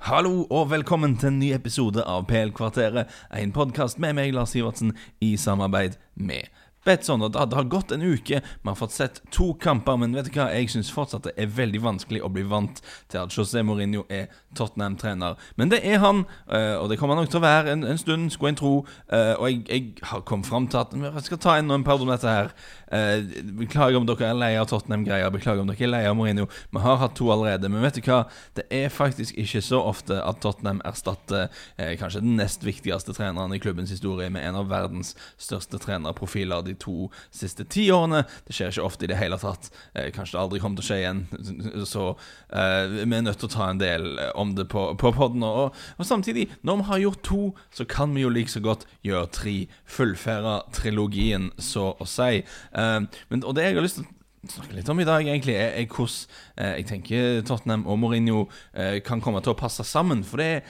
Hallo 0.00 0.46
og 0.48 0.70
velkommen 0.70 1.12
til 1.20 1.28
en 1.28 1.34
ny 1.42 1.50
episode 1.52 2.00
av 2.08 2.22
PL-kvarteret, 2.30 3.10
en 3.36 3.50
podkast 3.52 3.98
med 4.00 4.14
meg, 4.16 4.30
Lars 4.32 4.54
Sivertsen, 4.54 4.94
i 5.20 5.34
samarbeid 5.36 5.98
med 6.16 6.48
Og 6.80 7.32
det 7.32 7.56
har 7.56 7.68
gått 7.68 7.92
en 7.92 8.02
uke, 8.02 8.40
vi 8.40 8.68
har 8.68 8.76
fått 8.78 8.94
sett 8.94 9.20
to 9.30 9.52
kamper, 9.60 9.98
men 10.00 10.14
vet 10.16 10.30
du 10.30 10.32
hva, 10.38 10.48
jeg 10.54 10.70
syns 10.72 10.88
fortsatt 10.92 11.26
det 11.28 11.34
er 11.36 11.50
veldig 11.52 11.82
vanskelig 11.84 12.22
å 12.24 12.30
bli 12.32 12.46
vant 12.48 12.80
til 13.12 13.20
at 13.20 13.34
José 13.36 13.60
Mourinho 13.66 14.06
er 14.08 14.30
Tottenham-trener. 14.56 15.36
Men 15.60 15.70
det 15.70 15.82
er 15.84 16.00
han, 16.00 16.24
eh, 16.48 16.74
og 16.80 16.88
det 16.88 16.96
kommer 16.98 17.14
han 17.14 17.26
nok 17.26 17.34
til 17.34 17.40
å 17.42 17.44
være 17.44 17.74
en, 17.74 17.84
en 17.84 18.00
stund, 18.00 18.30
skulle 18.32 18.54
en 18.54 18.58
tro. 18.58 18.72
Eh, 19.12 19.34
og 19.36 19.50
jeg, 19.50 19.60
jeg 19.68 20.08
har 20.08 20.24
kommet 20.24 20.48
fram 20.48 20.70
til 20.72 20.80
at 20.80 20.94
jeg 20.96 21.26
skal 21.28 21.42
ta 21.44 21.58
enda 21.60 21.76
en 21.76 21.84
par 21.84 22.00
om 22.00 22.08
dette 22.10 22.32
her. 22.32 22.54
Eh, 22.88 23.28
beklager 23.60 24.00
om 24.00 24.08
dere 24.08 24.30
er 24.30 24.40
lei 24.40 24.50
av 24.56 24.70
Tottenham-greier, 24.72 25.28
beklager 25.34 25.62
om 25.62 25.68
dere 25.68 25.84
er 25.84 25.92
lei 25.92 26.02
av 26.08 26.16
Mourinho. 26.18 26.48
Vi 26.72 26.84
har 26.86 26.98
hatt 27.04 27.14
to 27.20 27.28
allerede, 27.34 27.68
men 27.68 27.84
vet 27.84 28.00
du 28.00 28.08
hva, 28.08 28.22
det 28.56 28.64
er 28.72 28.88
faktisk 28.88 29.36
ikke 29.38 29.62
så 29.68 29.82
ofte 29.84 30.16
at 30.24 30.40
Tottenham 30.40 30.80
erstatter 30.88 31.52
kanskje 31.76 32.24
den 32.24 32.38
nest 32.40 32.64
viktigste 32.64 33.12
treneren 33.14 33.52
i 33.54 33.60
klubbens 33.62 33.92
historie 33.92 34.30
med 34.32 34.46
en 34.48 34.58
av 34.62 34.70
verdens 34.72 35.12
største 35.40 35.78
trenerprofiler 35.82 36.69
de 36.70 36.76
to 36.80 37.08
siste 37.34 37.66
ti 37.70 37.88
årene. 37.94 38.22
Det 38.46 38.56
skjer 38.56 38.72
ikke 38.72 38.86
ofte 38.86 39.06
i 39.06 39.10
det 39.10 39.18
hele 39.20 39.38
tatt. 39.40 39.70
Eh, 39.94 40.10
kanskje 40.14 40.36
det 40.36 40.42
aldri 40.44 40.62
kommer 40.62 40.80
til 40.80 40.86
å 40.86 40.90
skje 40.90 41.00
igjen. 41.02 41.24
Så 41.92 42.06
eh, 42.12 42.96
vi 43.00 43.18
er 43.18 43.26
nødt 43.26 43.42
til 43.42 43.50
å 43.50 43.54
ta 43.56 43.70
en 43.70 43.82
del 43.82 44.08
eh, 44.14 44.32
om 44.40 44.54
det 44.58 44.68
på, 44.72 44.86
på 45.00 45.14
podden. 45.16 45.44
Og, 45.46 45.76
og, 45.96 46.06
samtidig, 46.06 46.48
når 46.66 46.80
vi 46.80 46.88
har 46.92 47.04
gjort 47.06 47.24
to, 47.26 47.42
så 47.74 47.86
kan 47.88 48.14
vi 48.16 48.24
jo 48.24 48.32
like 48.32 48.52
så 48.52 48.62
godt 48.64 48.86
gjøre 49.06 49.32
tre. 49.36 49.56
Fullføre 49.90 50.60
trilogien, 50.76 51.50
så 51.58 51.92
å 51.98 52.08
si. 52.08 52.40
Eh, 52.40 52.98
men, 53.30 53.44
og 53.44 53.56
det 53.58 53.68
jeg 53.68 53.78
har 53.78 53.86
lyst 53.86 54.02
til 54.02 54.08
snakke 54.48 54.76
litt 54.76 54.88
om 54.88 55.00
i 55.02 55.04
dag, 55.04 55.26
egentlig, 55.26 55.54
er, 55.60 55.74
er 55.76 55.88
hvordan 55.90 56.36
eh, 56.56 56.70
jeg 56.80 56.86
tenker 56.88 57.42
Tottenham 57.48 57.84
og 57.90 57.98
Mourinho 58.00 58.46
eh, 58.72 59.00
kan 59.04 59.20
komme 59.20 59.42
til 59.44 59.52
å 59.52 59.58
passe 59.58 59.84
sammen. 59.84 60.22
For 60.24 60.40
det, 60.40 60.62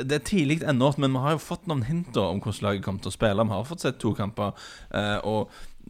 det 0.00 0.18
er 0.18 0.26
tidlig 0.26 0.60
ennå, 0.66 0.90
men 0.98 1.14
vi 1.14 1.22
har 1.22 1.36
jo 1.36 1.44
fått 1.44 1.68
noen 1.70 1.86
hint 1.86 2.18
om 2.18 2.42
hvordan 2.42 2.66
laget 2.66 2.86
kommer 2.86 3.04
til 3.04 3.12
å 3.12 3.16
spille. 3.18 3.46
Vi 3.46 3.54
har 3.54 3.68
fått 3.68 3.86
sett 3.86 4.00
to 4.02 4.14
kamper. 4.18 4.58
Eh, 4.90 5.18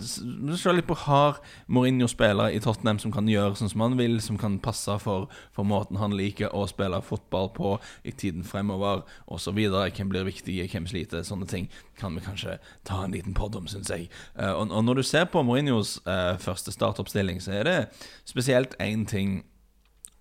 Se 0.01 0.73
litt 0.75 0.89
på 0.89 0.97
Har 1.05 1.39
Mourinho 1.71 2.09
spillere 2.11 2.55
i 2.55 2.61
Tottenham 2.63 2.99
som 2.99 3.13
kan 3.15 3.29
gjøre 3.31 3.55
sånn 3.59 3.71
som 3.71 3.85
han 3.85 3.95
vil, 3.99 4.17
som 4.25 4.39
kan 4.41 4.57
passe 4.63 4.97
for, 5.03 5.29
for 5.55 5.69
måten 5.69 6.01
han 6.01 6.17
liker 6.19 6.51
å 6.51 6.65
spille 6.71 6.99
fotball 7.05 7.53
på 7.55 7.77
i 8.03 8.11
tiden 8.11 8.43
fremover, 8.47 9.05
osv. 9.31 9.61
Hvem 9.61 10.11
blir 10.11 10.27
viktig, 10.27 10.59
hvem 10.73 10.89
sliter? 10.91 11.23
Sånne 11.27 11.47
ting 11.51 11.71
kan 12.01 12.19
vi 12.19 12.25
kanskje 12.25 12.59
ta 12.89 13.05
en 13.05 13.15
liten 13.15 13.37
podd 13.39 13.55
om, 13.61 13.71
syns 13.71 13.93
jeg. 13.95 14.11
Uh, 14.35 14.53
og, 14.57 14.67
og, 14.71 14.83
når 14.85 15.01
du 15.01 15.07
ser 15.07 15.31
på 15.31 15.45
Mourinhos 15.47 16.01
uh, 16.09 16.35
første 16.43 16.75
startoppstilling, 16.75 17.43
så 17.45 17.61
er 17.61 17.69
det 17.69 17.79
spesielt 18.27 18.75
én 18.83 19.07
ting 19.07 19.43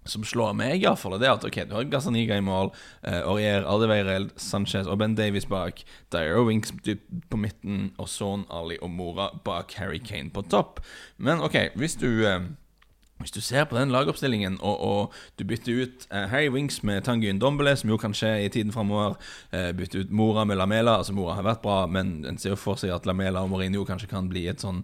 som 0.06 0.26
slår 0.28 0.56
meg, 0.58 0.84
iallfall, 0.84 1.18
det 1.22 1.30
er 1.30 1.36
at 1.38 1.46
ok, 1.48 1.60
du 1.70 1.76
har 1.78 1.90
Gazzaniga 1.92 2.38
i 2.40 2.46
mål, 2.46 2.74
uh, 3.08 3.22
Aurier, 3.22 3.68
Aldeveirel, 3.70 4.30
Sanchez 4.40 4.90
og 4.90 5.00
Ben 5.02 5.16
Davies 5.16 5.48
bak, 5.50 5.84
Dyer 6.14 6.42
Winks 6.48 6.74
på 7.30 7.40
midten, 7.40 7.94
og 7.98 8.10
Son 8.12 8.48
Ali 8.52 8.80
og 8.82 8.92
Mora 8.92 9.30
bak 9.46 9.78
Harry 9.80 10.02
Kane 10.04 10.34
på 10.34 10.44
topp. 10.52 10.84
Men 11.18 11.44
ok, 11.44 11.74
hvis 11.80 11.96
du 12.02 12.10
uh, 12.28 12.44
hvis 13.24 13.32
du 13.32 13.42
ser 13.42 13.64
på 13.64 13.78
den 13.78 13.92
lagoppstillingen, 13.92 14.58
og, 14.62 14.80
og 14.84 15.14
du 15.40 15.46
bytter 15.48 15.84
ut 15.84 16.08
uh, 16.12 16.26
Harry 16.28 16.50
Winks 16.52 16.82
med 16.84 17.02
Tanguyen 17.02 17.40
Dombele, 17.40 17.76
som 17.80 17.90
jo 17.90 17.98
kan 17.98 18.16
skje 18.16 18.34
i 18.44 18.50
tiden 18.52 18.74
framover, 18.76 19.16
uh, 19.54 19.72
bytter 19.72 20.04
ut 20.04 20.12
Mora 20.12 20.44
med 20.44 20.60
Lamela 20.60 20.98
Altså 20.98 21.14
Mora 21.16 21.38
har 21.38 21.48
vært 21.48 21.62
bra, 21.64 21.86
men 21.88 22.26
en 22.28 22.38
ser 22.38 22.52
jo 22.52 22.60
for 22.60 22.80
seg 22.80 22.92
at 22.92 23.08
Lamela 23.08 23.46
og 23.46 23.54
Mourinho 23.54 23.86
kanskje 23.88 24.12
kan 24.12 24.28
bli 24.32 24.48
et 24.52 24.64
sånn 24.64 24.84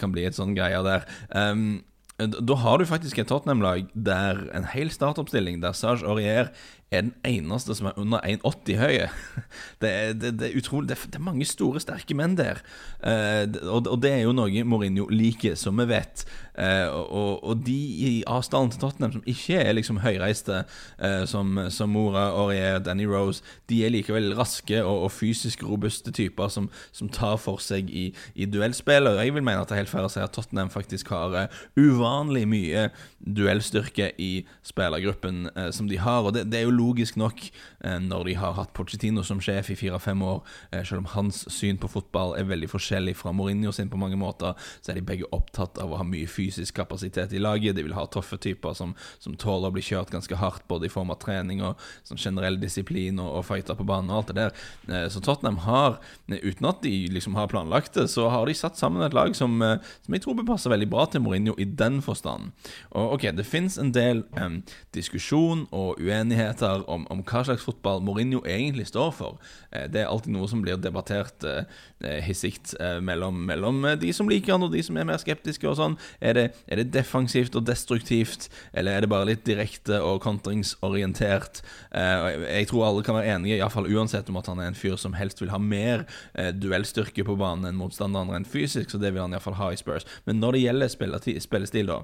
Kan 0.00 0.10
bli 0.10 0.24
et 0.26 0.34
sånn 0.34 0.56
greier 0.56 0.82
der. 0.82 1.06
Um, 1.30 1.84
da 2.16 2.54
har 2.56 2.78
du 2.80 2.86
faktisk 2.88 3.18
et 3.18 3.28
Tottenham-lag 3.28 3.90
der 3.92 4.46
en 4.56 4.64
hel 4.72 4.90
startoppstilling 4.90 5.60
der 5.60 5.76
Sage 5.76 6.06
Aurier 6.06 6.48
er 6.90 7.02
den 7.02 7.14
eneste 7.26 7.74
som 7.74 7.88
er 7.90 7.98
under 7.98 8.22
1,80 8.22 8.78
høye. 8.78 9.08
Det 9.82 9.90
det, 10.20 10.32
det 10.40 10.48
er 10.48 10.58
utrolig 10.58 10.88
det 10.88 11.14
er, 11.14 11.20
mange 11.20 11.44
store, 11.44 11.80
sterke 11.82 12.14
menn 12.16 12.36
der. 12.38 12.60
Eh, 13.04 13.44
og, 13.66 13.86
og, 13.86 13.98
det 14.02 14.12
er 14.12 14.22
jo 14.24 14.34
noe 14.36 14.62
Mourinho 14.64 15.08
liker, 15.10 15.56
som 15.58 15.76
vi 15.80 15.86
vet. 15.90 16.24
Eh, 16.56 16.86
og, 16.88 17.42
og, 17.44 17.64
de 17.66 17.76
i 17.76 18.10
avstanden 18.26 18.72
til 18.72 18.80
Tottenham 18.80 19.16
som 19.16 19.26
ikke 19.28 19.58
er 19.60 19.74
liksom 19.76 20.00
høyreiste, 20.04 20.62
eh, 20.98 21.24
som, 21.28 21.58
som, 21.74 21.92
Mora, 21.92 22.28
Aurier, 22.38 22.78
Danny 22.78 23.06
Rose, 23.10 23.44
de 23.68 23.82
er 23.84 23.92
likevel 23.92 24.32
raske 24.38 24.80
og, 24.84 25.08
og 25.08 25.12
fysisk 25.12 25.64
robuste 25.66 26.14
typer 26.14 26.48
som, 26.52 26.70
som, 26.92 27.10
tar 27.12 27.36
for 27.40 27.62
seg 27.62 27.90
i, 27.90 28.08
i 28.34 28.48
duellspill. 28.48 29.10
Og 29.10 29.20
jeg 29.20 29.34
vil 29.34 29.44
mene 29.44 29.64
at 29.64 29.70
det 29.70 29.76
er 29.76 29.82
helt 29.84 29.92
fair 29.92 30.08
å 30.08 30.12
si 30.12 30.22
at 30.22 30.34
Tottenham 30.36 30.72
faktisk 30.72 31.10
har 31.12 31.50
uvanlig 31.76 32.46
mye 32.48 32.88
duellstyrke 33.20 34.12
i 34.22 34.32
spillergruppen 34.66 35.46
som 35.74 35.88
de 35.90 36.00
har. 36.00 36.26
Og 36.26 36.36
det 36.36 36.60
er 36.60 36.66
jo 36.66 36.75
logisk 36.76 37.16
nok 37.20 37.42
eh, 37.84 37.98
når 38.02 38.28
de 38.28 38.36
har 38.40 38.56
hatt 38.58 38.72
Pochettino 38.76 39.24
som 39.26 39.40
sjef 39.42 39.70
i 39.72 39.78
fire-fem 39.78 40.22
år. 40.22 40.42
Eh, 40.70 40.82
selv 40.86 41.02
om 41.02 41.10
hans 41.14 41.42
syn 41.52 41.80
på 41.80 41.90
fotball 41.90 42.36
er 42.38 42.48
veldig 42.48 42.70
forskjellig 42.72 43.16
fra 43.18 43.32
Mourinho 43.36 43.72
sin 43.74 43.90
på 43.92 44.00
mange 44.00 44.18
måter, 44.20 44.54
så 44.80 44.92
er 44.92 45.00
de 45.00 45.06
begge 45.06 45.28
opptatt 45.36 45.80
av 45.82 45.92
å 45.92 46.00
ha 46.00 46.06
mye 46.06 46.28
fysisk 46.30 46.76
kapasitet 46.78 47.34
i 47.36 47.42
laget. 47.42 47.76
De 47.76 47.86
vil 47.86 47.96
ha 47.96 48.06
tøffe 48.10 48.38
typer 48.42 48.76
som, 48.78 48.94
som 49.22 49.36
tåler 49.40 49.70
å 49.70 49.76
bli 49.76 49.84
kjørt 49.84 50.12
ganske 50.14 50.40
hardt, 50.40 50.66
både 50.70 50.88
i 50.88 50.92
form 50.92 51.12
av 51.14 51.20
trening 51.22 51.62
og 51.66 51.80
sånn 52.06 52.20
generell 52.20 52.60
disiplin 52.62 53.20
og, 53.22 53.40
og 53.40 53.46
fighter 53.48 53.78
på 53.78 53.86
banen 53.88 54.12
og 54.12 54.22
alt 54.22 54.32
det 54.32 54.38
der. 54.40 54.64
Eh, 54.90 55.06
så 55.12 55.22
Tottenham 55.24 55.62
har, 55.66 56.00
uten 56.30 56.70
at 56.70 56.82
de 56.84 56.94
liksom 57.12 57.38
har 57.38 57.50
planlagt 57.52 57.96
det, 57.96 58.08
så 58.12 58.28
har 58.32 58.46
de 58.46 58.56
satt 58.56 58.78
sammen 58.78 59.04
et 59.06 59.16
lag 59.16 59.34
som, 59.36 59.58
som 59.60 60.14
jeg 60.14 60.24
tror 60.24 60.36
bør 60.38 60.50
passe 60.52 60.70
veldig 60.70 60.88
bra 60.90 61.06
til 61.10 61.22
Mourinho 61.24 61.56
i 61.58 61.66
den 61.66 62.00
forstand. 62.04 62.52
Og 62.96 63.16
ok, 63.16 63.30
det 63.36 63.46
fins 63.46 63.78
en 63.80 63.92
del 63.94 64.22
um, 64.38 64.60
diskusjon 64.96 65.66
og 65.74 66.00
uenigheter 66.02 66.65
debatter 66.66 66.90
om, 66.90 67.06
om, 67.10 67.22
hva 67.26 67.42
slags 67.46 67.64
fotball 67.64 68.02
Mourinho 68.04 68.42
egentlig 68.46 68.88
står 68.90 69.12
for. 69.14 69.38
Eh, 69.70 69.86
det 69.90 70.02
er 70.02 70.10
alltid 70.10 70.34
noe 70.34 70.48
som 70.48 70.62
blir 70.62 70.78
debattert 70.78 71.44
eh, 71.44 71.64
eh 72.04 72.22
hissigt 72.26 72.74
eh, 72.80 73.00
mellom, 73.00 73.46
mellom, 73.46 73.84
de 74.00 74.12
som 74.12 74.28
liker 74.28 74.54
han 74.54 74.66
og 74.66 74.72
de 74.72 74.82
som 74.82 74.96
er 74.96 75.06
mer 75.06 75.18
skeptiske. 75.18 75.66
og 75.68 75.76
sånn. 75.76 75.96
Er 76.20 76.34
det, 76.34 76.46
er 76.66 76.76
det, 76.76 76.92
defensivt 76.92 77.56
og 77.56 77.66
destruktivt, 77.66 78.48
eller 78.72 78.96
er 78.96 79.04
det 79.04 79.10
bare 79.10 79.28
litt 79.30 79.44
direkte 79.46 80.00
og 80.00 80.22
kontringsorientert? 80.22 81.62
Jeg 81.92 82.68
tror 82.70 82.86
alle 82.86 83.02
kan 83.04 83.16
være 83.18 83.34
enige, 83.34 83.58
iallfall 83.58 83.88
uansett 83.90 84.28
om 84.30 84.38
at 84.40 84.48
han 84.48 84.60
er 84.60 84.70
en 84.70 84.78
fyr 84.78 84.96
som 85.00 85.16
helst 85.16 85.40
vil 85.42 85.52
ha 85.52 85.58
mer 85.60 86.06
duellstyrke 86.34 87.24
på 87.26 87.36
banen 87.38 87.68
enn 87.68 87.80
motstanderen 87.80 88.32
rent 88.32 88.50
fysisk, 88.50 88.90
så 88.90 89.00
det 89.02 89.12
vil 89.12 89.24
han 89.24 89.34
iallfall 89.34 89.58
ha 89.58 89.72
i 89.72 89.80
Spurs. 89.80 90.06
Men 90.24 90.40
når 90.40 90.56
det 90.56 90.64
gjelder 90.64 91.40
spillestil, 91.44 91.92
da 91.92 92.02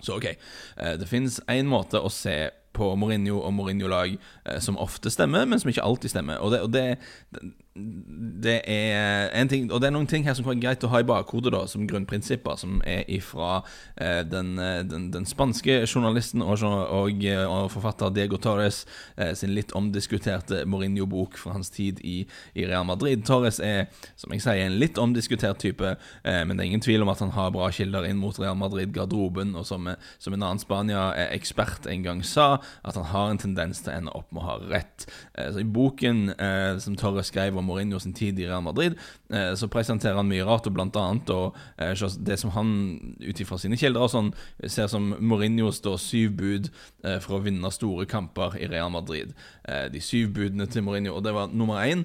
så 0.00 0.16
ok, 0.16 0.30
det 0.96 1.08
finnes 1.10 1.42
én 1.52 1.68
måte 1.68 2.00
å 2.00 2.08
se 2.08 2.48
på 2.80 2.90
Mourinho 2.98 3.40
og 3.44 3.54
Mourinho-lag 3.56 4.16
eh, 4.16 4.60
som 4.64 4.78
ofte 4.80 5.12
stemmer, 5.12 5.46
men 5.48 5.60
som 5.60 5.72
ikke 5.72 5.84
alltid 5.84 6.14
stemmer. 6.14 6.40
Og 6.40 6.54
det, 6.54 6.62
og 6.64 6.72
det, 6.74 6.86
det 8.42 8.60
er 8.64 9.28
en 9.36 9.48
ting 9.48 9.68
Og 9.72 9.80
det 9.80 9.88
er 9.88 9.94
noen 9.94 10.08
ting 10.08 10.24
her 10.26 10.34
som 10.36 10.48
er 10.50 10.58
greit 10.60 10.84
å 10.84 10.90
ha 10.92 11.00
i 11.02 11.06
bakhodet, 11.06 11.52
da, 11.54 11.62
som 11.68 11.86
grunnprinsipper, 11.88 12.56
som 12.60 12.80
er 12.88 13.04
ifra 13.12 13.60
eh, 13.96 14.22
den, 14.26 14.54
eh, 14.60 14.80
den, 14.88 15.08
den, 15.14 15.26
spanske 15.28 15.80
journalisten 15.84 16.42
og, 16.42 16.62
og, 16.64 17.24
eh, 17.24 17.44
og, 17.44 17.70
forfatter 17.74 18.12
Diego 18.14 18.38
Torres 18.40 18.82
eh, 19.16 19.32
sin 19.38 19.54
litt 19.56 19.74
omdiskuterte 19.76 20.64
Mourinho-bok 20.68 21.38
fra 21.40 21.54
hans 21.56 21.70
tid 21.74 22.00
i, 22.04 22.22
i, 22.54 22.66
Real 22.66 22.86
Madrid. 22.88 23.24
Torres 23.28 23.60
er, 23.64 23.90
som 24.20 24.34
jeg 24.34 24.44
sier, 24.44 24.64
en 24.64 24.78
litt 24.80 24.98
omdiskutert 25.00 25.60
type, 25.62 25.94
eh, 26.24 26.40
men 26.44 26.56
det 26.56 26.64
er 26.64 26.70
ingen 26.72 26.84
tvil 26.84 27.04
om 27.04 27.12
at 27.12 27.22
han 27.24 27.34
har 27.36 27.52
bra 27.54 27.70
kilder 27.74 28.08
inn 28.08 28.20
mot 28.20 28.38
Real 28.40 28.58
Madrid-garderoben, 28.60 29.54
og 29.58 29.68
som, 29.68 29.90
som, 30.18 30.36
en 30.36 30.46
annen 30.46 30.62
Spania-ekspert 30.62 31.88
en 31.90 32.06
gang 32.06 32.24
sa, 32.26 32.52
at 32.86 32.98
han 32.98 33.08
har 33.12 33.30
en 33.30 33.42
tendens 33.42 33.84
til 33.84 33.92
å 33.92 33.98
ende 33.98 34.16
opp 34.16 34.30
med 34.32 34.44
å 34.44 34.48
ha 34.48 34.58
rett. 34.70 35.06
så 35.36 35.60
I 35.60 35.68
boken 35.68 36.32
som 36.82 36.96
Torres 36.98 37.30
skrev 37.30 37.58
om 37.58 37.69
Mourinho 37.70 38.00
sin 38.02 38.14
tid 38.16 38.38
i 38.40 38.46
Real 38.48 38.64
Madrid, 38.66 38.96
eh, 39.32 39.52
så 39.54 39.68
presenterer 39.70 40.18
han 40.18 40.28
mye 40.30 40.46
rart, 40.46 40.66
og 40.66 40.76
blant 40.76 40.96
annet 40.98 41.30
og, 41.34 41.56
eh, 41.78 41.94
det 42.18 42.38
som 42.40 42.50
han 42.56 42.70
ut 43.20 43.40
ifra 43.40 43.58
sine 43.60 43.78
kilder 43.80 44.10
sånn, 44.10 44.32
ser 44.66 44.90
som 44.90 45.14
Mourinho 45.20 45.70
står 45.74 45.98
syv 46.02 46.36
bud 46.40 46.70
eh, 47.04 47.18
for 47.22 47.38
å 47.38 47.44
vinne 47.44 47.70
store 47.74 48.06
kamper 48.10 48.58
i 48.60 48.68
Real 48.70 48.90
Madrid. 48.90 49.34
De 49.92 50.00
syv 50.02 50.32
budene 50.34 50.66
til 50.66 50.82
Mourinho, 50.82 51.14
og 51.14 51.22
det 51.22 51.32
var 51.36 51.52
nummer 51.54 51.78
én 51.84 52.02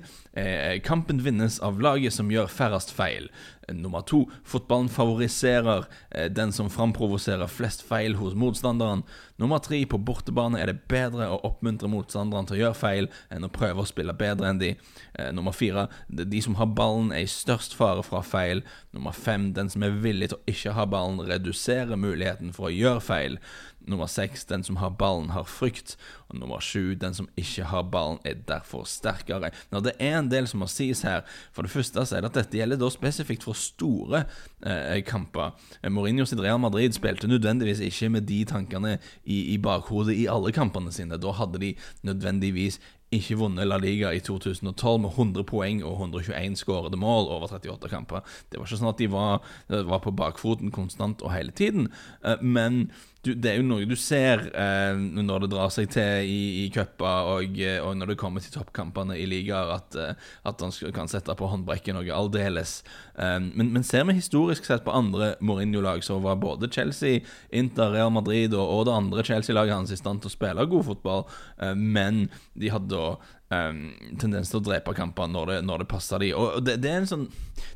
kampen 0.86 1.22
vinnes 1.24 1.58
av 1.64 1.80
laget 1.82 2.14
som 2.14 2.30
gjør 2.30 2.52
færrest 2.52 2.92
feil. 2.94 3.30
Nummer 3.74 4.02
to, 4.02 4.26
fotballen 4.46 4.90
favoriserer 4.90 5.86
eh, 6.12 6.28
den 6.32 6.52
som 6.54 6.70
framprovoserer 6.70 7.50
flest 7.50 7.82
feil 7.86 8.16
hos 8.20 8.36
motstanderen. 8.38 9.02
Nummer 9.42 9.60
tre, 9.60 9.80
på 9.90 9.98
bortebane 9.98 10.60
er 10.62 10.70
det 10.70 10.86
bedre 10.92 11.32
å 11.34 11.42
oppmuntre 11.50 11.90
motstanderen 11.92 12.46
til 12.46 12.60
å 12.60 12.62
gjøre 12.62 12.80
feil 12.80 13.10
enn 13.34 13.48
å 13.48 13.52
prøve 13.52 13.82
å 13.82 13.90
spille 13.90 14.14
bedre 14.16 14.52
enn 14.52 14.62
de. 14.62 14.74
Eh, 15.18 15.32
nummer 15.34 15.56
fire, 15.56 15.88
de 16.08 16.42
som 16.46 16.58
har 16.60 16.70
ballen 16.78 17.12
er 17.16 17.26
i 17.26 17.32
størst 17.32 17.74
fare 17.78 18.06
fra 18.06 18.22
feil. 18.26 18.62
Nummer 18.96 19.16
fem, 19.18 19.52
den 19.58 19.72
som 19.74 19.84
er 19.84 19.98
villig 20.04 20.32
til 20.32 20.40
å 20.40 20.52
ikke 20.54 20.76
ha 20.78 20.86
ballen, 20.90 21.24
reduserer 21.26 21.98
muligheten 21.98 22.54
for 22.56 22.70
å 22.70 22.76
gjøre 22.76 23.02
feil. 23.04 23.40
Nummer 23.86 24.08
seks, 24.10 24.46
den 24.46 24.64
som 24.64 24.80
har 24.82 24.90
ballen, 24.98 25.30
har 25.30 25.46
frykt. 25.46 25.96
Og 26.30 26.40
nummer 26.40 26.62
sju, 26.64 26.96
den 26.98 27.14
som 27.14 27.28
ikke 27.38 27.68
har 27.70 27.84
ballen, 27.94 28.18
er 28.26 28.40
derfor 28.48 28.88
sterkere. 28.90 29.52
Når 29.72 29.84
det 29.86 29.94
er 30.00 30.18
en 30.20 30.32
del 30.32 30.50
som 30.50 30.64
må 30.64 30.70
sies 30.72 31.04
her. 31.06 31.22
For 31.54 31.66
det 31.66 31.74
første 31.74 32.06
så 32.06 32.18
er 32.18 32.26
det 32.26 32.32
at 32.34 32.40
dette 32.40 32.60
gjelder 32.60 32.82
da 32.82 32.90
spesifikt 32.94 33.46
for 33.46 33.55
store 33.58 34.26
eh, 34.66 35.02
kamper. 35.08 35.56
Mourinho 35.90 36.26
sitt 36.26 36.42
Real 36.44 36.60
Madrid 36.60 36.96
spilte 36.96 37.30
nødvendigvis 37.30 37.84
ikke 37.86 38.10
med 38.10 38.28
de 38.30 38.44
tankene 38.46 38.98
i, 39.24 39.54
i 39.54 39.58
bakhodet 39.58 40.16
i 40.16 40.28
alle 40.32 40.54
kampene 40.56 40.94
sine. 40.94 41.20
Da 41.22 41.34
hadde 41.36 41.62
de 41.62 41.74
nødvendigvis 42.04 42.80
ikke 43.14 43.38
vunnet 43.40 43.68
La 43.68 43.78
Liga 43.78 44.12
i 44.16 44.20
2012 44.20 45.02
med 45.02 45.10
100 45.10 45.46
poeng 45.48 45.84
og 45.86 46.00
121 46.00 46.58
skårede 46.60 46.98
mål 46.98 47.30
over 47.36 47.48
38 47.54 47.90
kamper. 47.92 48.24
Det 48.50 48.60
var 48.60 48.68
ikke 48.68 48.80
sånn 48.82 48.92
at 48.92 49.02
de 49.02 49.10
var, 49.12 49.46
var 49.70 50.02
på 50.04 50.14
bakfoten 50.16 50.74
konstant 50.74 51.24
og 51.24 51.34
hele 51.36 51.56
tiden. 51.56 51.92
Eh, 52.26 52.42
men 52.42 52.90
du, 53.26 53.32
det 53.34 53.52
er 53.52 53.58
jo 53.60 53.66
noe 53.66 53.88
du 53.90 53.96
ser 53.98 54.44
eh, 54.54 54.94
når 54.96 55.46
det 55.46 55.50
drar 55.54 55.72
seg 55.74 55.90
til 55.96 56.30
i, 56.30 56.40
i 56.62 56.66
cuper 56.74 57.32
og, 57.34 57.58
eh, 57.58 57.80
og, 57.82 57.96
når 57.98 58.14
det 58.14 58.18
kommer 58.22 58.44
til 58.44 58.54
toppkampene 58.54 59.18
i 59.18 59.26
ligaer, 59.30 59.72
at, 59.80 59.98
eh, 60.00 60.30
at 60.46 60.62
han 60.62 60.74
kan 60.96 61.10
sette 61.12 61.34
på 61.38 61.50
håndbrekket 61.50 61.98
noe 61.98 62.14
aldeles. 62.14 62.78
Eh, 63.18 63.40
men, 63.42 63.72
men, 63.74 63.86
ser 63.86 64.06
vi 64.08 64.18
historisk 64.20 64.68
sett 64.68 64.86
på 64.86 64.94
andre 64.94 65.34
Mourinho-lag, 65.42 66.04
så 66.06 66.20
var 66.24 66.40
både 66.42 66.70
Chelsea, 66.72 67.24
Inter, 67.50 67.94
Real 67.96 68.14
Madrid 68.14 68.54
og, 68.54 68.66
og 68.66 68.86
det 68.90 68.96
andre 68.96 69.26
Chelsea-laget 69.26 69.80
hans 69.80 69.96
i 69.96 70.00
stand 70.00 70.24
til 70.24 70.32
å 70.32 70.36
spille 70.36 70.70
god 70.70 70.88
fotball, 70.92 71.26
eh, 71.58 71.74
men 71.76 72.28
de 72.54 72.72
hadde 72.74 72.94
da 72.94 73.16
um, 73.54 73.82
tendens 74.22 74.50
til 74.52 74.60
å 74.60 74.64
drepe 74.66 74.94
kamper 74.98 75.30
når 75.30 75.52
det, 75.52 75.58
når 75.68 75.84
det 75.84 75.88
passer 75.92 76.22
de. 76.22 76.32
Og 76.38 76.64
det, 76.66 76.78
det, 76.84 76.94
sånn, 77.10 77.28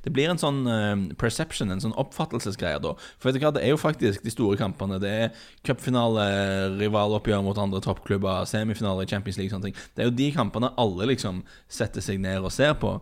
det 0.05 0.13
blir 0.15 0.31
en 0.31 0.41
sånn 0.41 0.61
um, 0.65 1.05
perception, 1.19 1.71
en 1.73 1.83
sånn 1.83 1.95
oppfattelsesgreie, 1.99 2.81
da. 2.83 2.95
For 3.17 3.29
vet 3.29 3.37
du 3.37 3.43
hva, 3.43 3.53
det 3.55 3.63
er 3.65 3.73
jo 3.73 3.81
faktisk 3.81 4.25
de 4.25 4.33
store 4.33 4.59
kampene. 4.59 4.99
Det 5.01 5.13
er 5.25 5.45
cupfinale, 5.67 6.25
rivaloppgjør 6.79 7.43
mot 7.45 7.61
andre 7.61 7.81
toppklubber, 7.85 8.47
semifinale 8.49 9.05
i 9.05 9.11
Champions 9.11 9.39
League, 9.41 9.53
sånne 9.53 9.69
ting. 9.69 9.79
Det 9.95 10.05
er 10.05 10.11
jo 10.11 10.17
de 10.19 10.29
kampene 10.35 10.73
alle 10.81 11.11
liksom 11.13 11.43
setter 11.71 12.05
seg 12.05 12.21
ned 12.23 12.43
og 12.43 12.53
ser 12.55 12.75
på. 12.81 12.95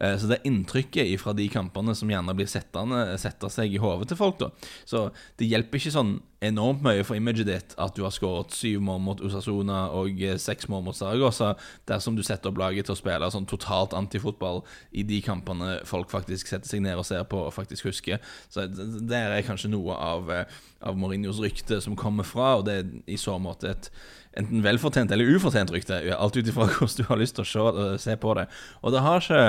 Uh, 0.00 0.14
så 0.18 0.30
det 0.30 0.40
er 0.40 0.50
inntrykket 0.50 1.12
fra 1.20 1.36
de 1.36 1.48
kampene 1.52 1.96
som 1.96 2.10
gjerne 2.10 2.36
blir 2.36 2.50
settende, 2.50 3.06
setter 3.20 3.52
seg 3.52 3.74
i 3.74 3.82
hodet 3.82 4.10
til 4.12 4.20
folk, 4.20 4.40
da. 4.40 4.52
Så 4.88 5.08
det 5.40 5.50
hjelper 5.50 5.80
ikke 5.80 5.94
sånn 5.94 6.16
enormt 6.48 6.82
mye 6.84 7.04
for 7.06 7.18
imaget 7.18 7.48
ditt 7.48 7.74
at 7.80 7.96
du 7.96 8.02
har 8.04 8.12
skåret 8.14 8.54
syv 8.54 8.82
mål 8.84 9.00
mot 9.04 9.22
Usasona 9.24 9.84
og 9.96 10.22
eh, 10.22 10.38
seks 10.40 10.68
mål 10.70 10.84
mot 10.88 10.96
Saragossa, 10.96 11.54
dersom 11.88 12.18
du 12.18 12.22
setter 12.26 12.50
opp 12.50 12.60
laget 12.60 12.88
til 12.88 12.96
å 12.96 12.98
spille 12.98 13.30
sånn 13.32 13.48
totalt 13.50 13.96
antifotball 13.96 14.62
i 14.92 15.04
de 15.06 15.20
kampene 15.24 15.80
folk 15.88 16.12
faktisk 16.12 16.50
setter 16.50 16.70
seg 16.70 16.84
ned 16.84 17.00
og 17.00 17.06
ser 17.08 17.24
på 17.28 17.46
og 17.46 17.54
faktisk 17.56 17.90
husker. 17.90 18.22
Så 18.48 18.66
Der 18.68 19.34
er 19.34 19.46
kanskje 19.46 19.72
noe 19.72 19.96
av, 19.96 20.30
eh, 20.30 20.44
av 20.82 20.98
Mourinhos 20.98 21.40
rykte 21.42 21.80
som 21.80 21.96
kommer 21.96 22.24
fra, 22.24 22.56
og 22.58 22.66
det 22.66 22.78
er 22.78 22.90
i 23.06 23.20
så 23.20 23.38
måte 23.38 23.70
et 23.70 23.90
enten 24.36 24.64
velfortjent 24.64 25.12
eller 25.14 25.36
ufortjent 25.36 25.70
rykte, 25.70 26.00
alt 26.16 26.36
ut 26.36 26.48
ifra 26.48 26.66
hvordan 26.72 26.96
du 26.98 27.04
har 27.08 27.20
lyst 27.20 27.38
til 27.38 27.44
å 27.44 27.94
se, 27.98 28.10
se 28.10 28.16
på 28.16 28.34
det. 28.34 28.48
Og 28.82 28.92
det 28.94 29.04
har 29.04 29.22
ikke 29.22 29.44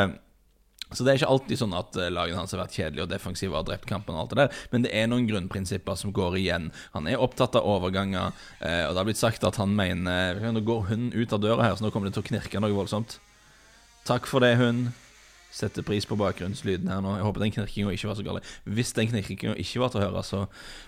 så 0.92 1.04
det 1.04 1.12
er 1.12 1.20
ikke 1.20 1.32
alltid 1.34 1.62
sånn 1.62 1.76
at 1.78 1.98
eh, 1.98 2.12
lagene 2.14 2.40
hans 2.40 2.54
har 2.54 2.62
vært 2.62 2.76
kjedelige 2.78 3.08
og 3.08 3.12
defensive 3.12 3.54
og 3.54 3.60
har 3.62 3.70
drept 3.72 3.88
kampen, 3.90 4.16
og 4.16 4.26
alt 4.26 4.36
det 4.36 4.42
der, 4.44 4.60
men 4.74 4.86
det 4.86 4.92
er 4.96 5.08
noen 5.10 5.26
grunnprinsipper 5.30 5.98
som 6.00 6.14
går 6.16 6.38
igjen. 6.42 6.70
Han 6.94 7.10
er 7.10 7.22
opptatt 7.22 7.58
av 7.58 7.66
overganger, 7.70 8.36
eh, 8.60 8.84
og 8.86 8.94
det 8.94 9.02
har 9.02 9.10
blitt 9.10 9.22
sagt 9.22 9.48
at 9.48 9.58
han 9.62 9.74
mener 9.76 10.44
Nå 10.56 10.62
går 10.66 10.86
hun 10.92 11.10
ut 11.16 11.34
av 11.34 11.42
døra 11.42 11.66
her, 11.66 11.78
så 11.78 11.86
nå 11.86 11.92
kommer 11.94 12.10
det 12.10 12.16
til 12.18 12.26
å 12.26 12.30
knirke 12.30 12.62
noe 12.62 12.76
voldsomt. 12.76 13.18
Takk 14.06 14.30
for 14.30 14.46
det, 14.46 14.54
hun. 14.62 14.88
Setter 15.56 15.86
pris 15.88 16.06
på 16.06 16.18
bakgrunnslyden 16.20 16.90
her 16.92 17.00
nå. 17.02 17.14
Jeg 17.16 17.26
håper 17.26 17.44
den 17.46 17.54
knirkinga 17.56 17.94
ikke 17.96 18.10
var 18.10 18.18
så 18.20 18.26
gal. 18.28 18.40
Hvis 18.68 18.92
den 18.98 19.08
knirkinga 19.08 19.56
ikke 19.62 19.82
var 19.82 19.94
til 19.94 20.02
å 20.02 20.04
høre, 20.04 20.24
så 20.28 20.42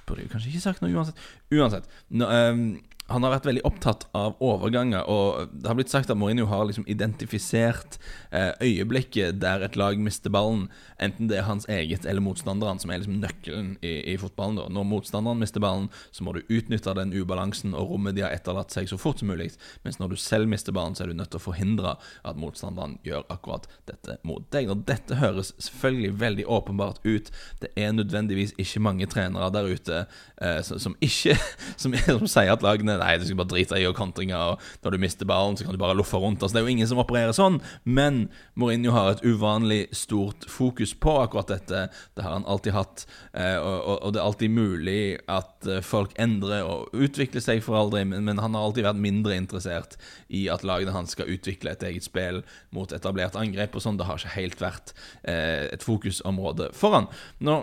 burde 0.05 0.25
jeg 0.25 0.31
kanskje 0.33 0.51
ikke 0.51 0.63
sagt 0.65 0.83
noe 0.83 0.91
uansett. 0.91 1.21
Uansett. 1.55 1.87
Nå, 2.11 2.27
um, 2.27 2.65
han 3.07 3.23
har 3.23 3.31
vært 3.37 3.47
veldig 3.47 3.63
opptatt 3.67 4.05
av 4.17 4.35
overganger, 4.43 5.07
og 5.07 5.53
det 5.53 5.69
har 5.69 5.77
blitt 5.79 5.91
sagt 5.91 6.11
at 6.11 6.19
Mourinho 6.19 6.47
har 6.51 6.65
liksom 6.67 6.87
identifisert 6.91 7.95
eh, 8.35 8.51
øyeblikket 8.59 9.39
der 9.39 9.63
et 9.63 9.77
lag 9.79 9.99
mister 10.01 10.33
ballen, 10.33 10.65
enten 10.99 11.29
det 11.29 11.39
er 11.39 11.47
hans 11.47 11.67
eget 11.71 12.05
eller 12.05 12.23
motstanderen, 12.23 12.81
som 12.83 12.91
er 12.91 12.99
liksom 12.99 13.21
nøkkelen 13.23 13.69
i, 13.79 13.93
i 14.11 14.17
fotballen. 14.19 14.59
Da. 14.59 14.67
Når 14.73 14.89
motstanderen 14.91 15.39
mister 15.39 15.63
ballen, 15.63 15.87
så 16.11 16.25
må 16.27 16.35
du 16.35 16.41
utnytte 16.51 16.95
den 16.97 17.13
ubalansen 17.15 17.77
og 17.77 17.93
rommet 17.93 18.17
de 18.17 18.25
har 18.25 18.35
etterlatt 18.35 18.75
seg, 18.75 18.89
så 18.91 18.99
fort 18.99 19.23
som 19.23 19.31
mulig. 19.31 19.53
Mens 19.85 20.01
når 20.01 20.11
du 20.11 20.17
selv 20.19 20.51
mister 20.51 20.75
ballen, 20.75 20.97
så 20.97 21.05
er 21.05 21.13
du 21.13 21.17
nødt 21.17 21.31
til 21.31 21.39
å 21.39 21.45
forhindre 21.45 21.95
at 22.27 22.39
motstanderen 22.39 22.97
gjør 23.07 23.23
akkurat 23.31 23.69
dette 23.87 24.17
mot 24.27 24.43
deg. 24.51 24.67
Og 24.73 24.83
dette 24.89 25.21
høres 25.21 25.53
selvfølgelig 25.55 26.11
veldig 26.19 26.47
åpenbart 26.57 26.99
ut. 27.07 27.31
Det 27.63 27.71
er 27.79 27.95
nødvendigvis 27.95 28.55
ikke 28.59 28.83
mange 28.83 29.07
trenere 29.07 29.47
der 29.53 29.71
ute 29.71 30.03
eh, 30.03 30.59
som, 30.65 30.97
ikke 30.99 31.37
som, 31.81 31.95
som 31.95 32.27
sier 32.27 32.51
at 32.51 32.65
lagene 32.65 32.96
Nei, 33.01 33.15
du 33.19 33.27
skal 33.27 33.39
bare 33.39 33.51
drite 33.53 33.79
i 33.79 33.87
og 33.89 33.95
kontringer, 33.97 34.53
og 34.53 34.85
når 34.85 34.95
du 34.95 35.01
mister 35.01 35.29
ballen, 35.29 35.57
så 35.57 35.67
kan 35.67 35.75
du 35.75 35.81
bare 35.81 35.97
loffe 35.97 36.19
rundt. 36.21 36.41
Altså, 36.41 36.57
det 36.57 36.63
er 36.63 36.67
jo 36.67 36.75
ingen 36.75 36.89
som 36.89 37.01
opererer 37.03 37.35
sånn, 37.35 37.59
men 37.83 38.25
Mourinho 38.59 38.93
har 38.95 39.13
et 39.13 39.25
uvanlig 39.25 39.87
stort 39.95 40.47
fokus 40.51 40.95
på 40.97 41.17
akkurat 41.23 41.51
dette. 41.53 41.87
Det 42.17 42.25
har 42.25 42.37
han 42.37 42.47
alltid 42.49 42.75
hatt, 42.75 43.05
og, 43.33 43.77
og 44.01 44.15
det 44.15 44.21
er 44.21 44.25
alltid 44.25 44.55
mulig 44.57 45.01
at 45.31 45.67
eh, 45.67 45.83
folk 45.85 46.13
endrer 46.19 46.65
og 46.67 46.93
utvikler 46.95 47.43
seg 47.43 47.63
for 47.65 47.79
aldri, 47.79 48.03
men 48.07 48.41
han 48.41 48.55
har 48.55 48.67
alltid 48.67 48.87
vært 48.87 49.01
mindre 49.01 49.37
interessert 49.37 49.97
i 50.27 50.47
at 50.51 50.65
lagene 50.67 50.95
hans 50.95 51.15
skal 51.15 51.31
utvikle 51.31 51.73
et 51.73 51.85
eget 51.87 52.07
spill 52.07 52.43
mot 52.75 52.91
etablert 52.95 53.37
angrep 53.39 53.77
og 53.77 53.83
sånn. 53.83 53.99
Det 53.99 54.07
har 54.07 54.19
ikke 54.19 54.35
helt 54.37 54.63
vært 54.63 54.93
eh, 55.23 55.67
et 55.71 55.85
fokusområde 55.85 56.71
for 56.77 56.97
han. 56.97 57.11
Nå 57.43 57.61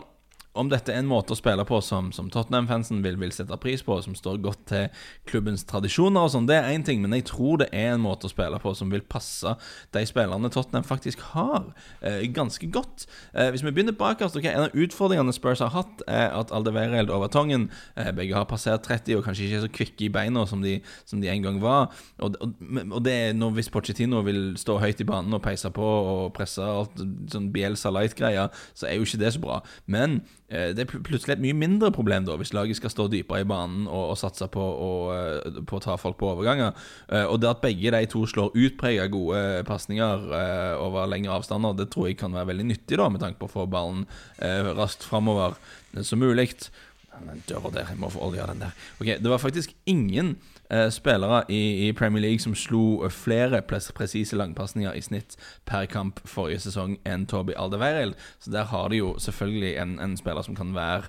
om 0.54 0.70
dette 0.70 0.92
er 0.92 1.02
en 1.02 1.08
måte 1.10 1.34
å 1.34 1.38
spille 1.38 1.64
på 1.66 1.80
som, 1.82 2.10
som 2.14 2.28
Tottenham-fansen 2.30 3.02
vil, 3.04 3.16
vil, 3.18 3.32
sette 3.34 3.56
pris 3.60 3.82
på, 3.82 3.96
som 4.04 4.14
står 4.14 4.38
godt 4.44 4.62
til 4.70 5.04
klubbens 5.28 5.66
tradisjoner 5.66 6.26
og 6.26 6.30
sånn, 6.34 6.46
det 6.46 6.60
er 6.60 6.70
én 6.70 6.84
ting, 6.86 7.02
men 7.02 7.16
jeg 7.16 7.26
tror 7.32 7.58
det 7.64 7.68
er 7.74 7.94
en 7.94 8.04
måte 8.04 8.28
å 8.28 8.32
spille 8.32 8.60
på 8.62 8.74
som 8.78 8.92
vil 8.92 9.02
passe 9.02 9.54
de 9.94 10.04
spillerne 10.06 10.50
Tottenham 10.54 10.86
faktisk 10.86 11.24
har, 11.32 11.66
eh, 12.06 12.22
ganske 12.34 12.68
godt. 12.70 13.06
Eh, 13.34 13.50
hvis 13.50 13.64
vi 13.66 13.72
begynner 13.74 13.96
bakerst, 13.98 14.38
okay, 14.38 14.52
en 14.52 14.68
av 14.68 14.78
utfordringene 14.78 15.34
Spurs 15.34 15.62
har 15.64 15.74
hatt, 15.74 16.04
er 16.06 16.30
at 16.30 16.54
Aldevereld 16.54 17.10
og 17.10 17.24
Vertongen 17.26 17.66
eh, 17.96 18.12
begge 18.14 18.38
har 18.38 18.46
passert 18.50 18.86
30 18.86 19.18
og 19.18 19.26
kanskje 19.26 19.48
ikke 19.48 19.58
er 19.58 19.66
så 19.66 19.72
kvikke 19.80 20.06
i 20.06 20.12
beina 20.14 20.46
som 20.46 20.62
de, 20.62 20.76
som 21.04 21.22
de 21.22 21.32
en 21.32 21.42
gang 21.42 21.60
var. 21.62 21.90
Og, 22.22 22.38
og, 22.40 22.54
og 22.84 23.02
det 23.04 23.16
er 23.18 23.34
når 23.34 23.58
hvis 23.58 23.72
Pochettino 23.74 24.22
vil 24.26 24.54
stå 24.60 24.78
høyt 24.82 25.02
i 25.02 25.08
banen 25.08 25.34
og 25.34 25.42
peise 25.42 25.70
på 25.74 25.82
og 25.84 26.32
presse 26.36 26.62
alt 26.62 27.02
sånn 27.32 27.50
Bielsa 27.54 27.90
Light-greier, 27.94 28.54
så 28.74 28.86
er 28.86 28.98
jo 28.98 29.08
ikke 29.08 29.22
det 29.24 29.34
så 29.34 29.42
bra. 29.42 29.60
Men 29.90 30.20
det 30.48 30.84
er 30.84 30.90
plutselig 30.92 31.34
et 31.34 31.42
mye 31.42 31.56
mindre 31.56 31.88
problem 31.94 32.26
da 32.26 32.36
hvis 32.36 32.52
laget 32.52 32.76
skal 32.76 32.92
stå 32.92 33.06
dypere 33.08 33.42
i 33.42 33.48
banen 33.48 33.86
og, 33.88 34.12
og 34.12 34.18
satse 34.20 34.46
på, 34.52 34.60
og, 34.60 35.06
eh, 35.16 35.60
på, 35.64 35.78
å 35.78 35.82
ta 35.82 35.96
folk 36.00 36.18
på 36.20 36.28
overganger. 36.34 36.76
Eh, 37.08 37.24
og 37.24 37.40
det 37.40 37.48
at 37.48 37.62
begge 37.64 37.94
de 37.94 38.02
to 38.12 38.26
slår 38.28 38.52
utprega 38.52 39.08
gode 39.12 39.40
pasninger 39.68 40.28
over 40.84 41.08
lengre 41.10 41.38
avstander, 41.38 41.76
det 41.78 41.88
tror 41.92 42.10
jeg 42.10 42.18
kan 42.20 42.34
være 42.36 42.52
veldig 42.52 42.68
nyttig 42.74 43.00
da 43.00 43.08
med 43.12 43.24
tanke 43.24 43.40
på 43.40 43.48
å 43.48 43.54
få 43.54 43.68
ballen 43.70 44.04
raskt 44.76 45.06
framover 45.08 45.56
som 46.04 46.20
mulig. 46.20 46.50
Den 47.14 47.42
døra 47.48 47.70
der, 47.70 47.92
jeg 47.92 48.00
må 48.02 48.10
få 48.12 48.22
olje 48.26 48.42
av 48.42 48.52
den 48.52 48.64
der. 48.66 48.76
Ok, 48.98 49.08
Det 49.22 49.30
var 49.30 49.42
faktisk 49.42 49.74
ingen 49.86 50.34
eh, 50.74 50.90
spillere 50.90 51.42
i, 51.48 51.88
i, 51.88 51.92
Premier 51.92 52.22
League 52.22 52.42
som 52.42 52.54
slo 52.54 53.08
flere 53.08 53.62
presise 53.62 54.36
langpasninger 54.36 54.92
i 54.92 55.00
snitt 55.00 55.36
per 55.66 55.86
kamp 55.86 56.20
forrige 56.28 56.66
sesong 56.66 56.98
enn 57.06 57.28
Toby 57.30 57.54
Alderweireld. 57.56 58.18
Så 58.38 58.50
der 58.50 58.64
har 58.64 58.88
de 58.88 58.96
jo 58.96 59.14
selvfølgelig 59.18 59.76
en, 59.76 59.98
en 60.00 60.16
spiller 60.16 60.42
som 60.42 60.58
kan 60.58 60.74
være 60.74 61.08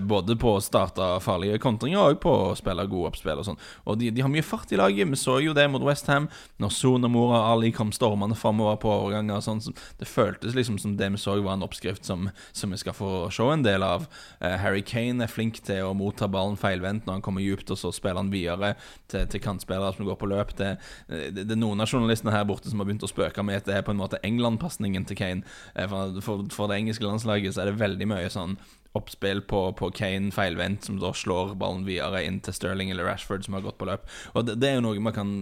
både 0.00 0.36
på 0.38 0.52
å 0.54 0.62
starte 0.62 1.02
farlige 1.20 1.58
kontringer 1.62 1.98
og 1.98 2.20
på 2.22 2.30
å 2.30 2.52
spille 2.56 2.86
gode 2.88 3.10
oppspill. 3.10 3.40
Og 3.40 3.48
sånn 3.48 3.58
Og 3.84 3.98
de, 4.00 4.10
de, 4.14 4.22
har 4.22 4.30
mye 4.32 4.44
fart 4.46 4.72
i 4.72 4.78
laget. 4.78 5.08
Vi 5.10 5.18
så 5.18 5.38
jo 5.42 5.54
det 5.56 5.66
mot 5.70 5.82
Westham, 5.84 6.28
når 6.62 6.72
Son 6.72 7.04
og 7.04 7.12
Mora 7.12 7.42
Ali 7.50 7.72
kom 7.74 7.90
stormende 7.92 8.38
framover 8.38 8.78
på 8.80 8.92
overganger. 8.92 9.42
Sånn, 9.44 9.62
det 9.98 10.08
føltes 10.08 10.54
liksom 10.56 10.78
som 10.80 10.96
det 10.98 11.10
vi 11.14 11.20
så 11.20 11.36
var 11.42 11.56
en 11.56 11.66
oppskrift 11.66 12.06
som, 12.06 12.28
som 12.52 12.72
vi 12.72 12.80
skal 12.80 12.96
få 12.96 13.10
se 13.34 13.48
en 13.50 13.64
del 13.66 13.82
av. 13.84 14.06
Eh, 14.40 14.56
Harry 14.62 14.82
Kane 14.86 15.24
er 15.24 15.32
flink 15.32 15.60
til 15.66 15.88
å 15.88 15.94
motta 15.96 16.28
ballen 16.30 16.58
feilvendt 16.60 17.06
når 17.06 17.18
han 17.18 17.24
kommer 17.24 17.44
djupt, 17.44 17.72
og 17.74 17.80
så 17.80 17.92
spiller 17.94 18.22
han 18.22 18.32
videre 18.32 18.74
til, 19.10 19.26
til 19.30 19.42
kantspillere 19.44 19.96
som 19.96 20.08
går 20.08 20.20
på 20.20 20.30
løp. 20.30 20.54
Det, 20.58 20.76
det, 21.08 21.34
det, 21.42 21.50
er 21.50 21.60
noen 21.60 21.82
av 21.82 21.90
journalistene 21.90 22.34
her 22.34 22.46
borte 22.48 22.70
som 22.70 22.80
har 22.80 22.88
begynt 22.88 23.06
å 23.06 23.10
spøke 23.10 23.44
med 23.46 23.62
at 23.62 23.68
det 23.68 23.78
er 23.78 23.86
på 23.86 23.94
en 23.94 24.00
måte 24.00 24.22
England-pasningen 24.26 25.08
til 25.10 25.20
Kane. 25.20 25.58
Eh, 25.74 25.88
for, 25.90 26.22
for, 26.24 26.48
for 26.54 26.70
det 26.70 26.80
engelske 26.80 27.06
landslaget 27.06 27.56
så 27.56 27.64
er 27.64 27.72
det 27.72 27.82
veldig 27.82 28.10
mye 28.14 28.32
sånn 28.32 28.58
oppspill 28.94 29.40
på, 29.50 29.60
på 29.74 29.90
Kane 29.90 30.30
feilvendt, 30.34 30.86
som 30.86 31.00
da 31.02 31.10
slår 31.16 31.56
ballen 31.58 31.82
videre 31.86 32.22
inn 32.22 32.38
til 32.44 32.54
Sterling 32.54 32.92
eller 32.92 33.08
Rashford, 33.08 33.42
som 33.44 33.56
har 33.56 33.64
gått 33.64 33.78
på 33.80 33.88
løp. 33.88 34.06
Og 34.34 34.46
Det, 34.46 34.54
det 34.62 34.70
er 34.70 34.78
jo 34.78 34.84
noe 34.86 35.02
man 35.02 35.16
kan 35.16 35.32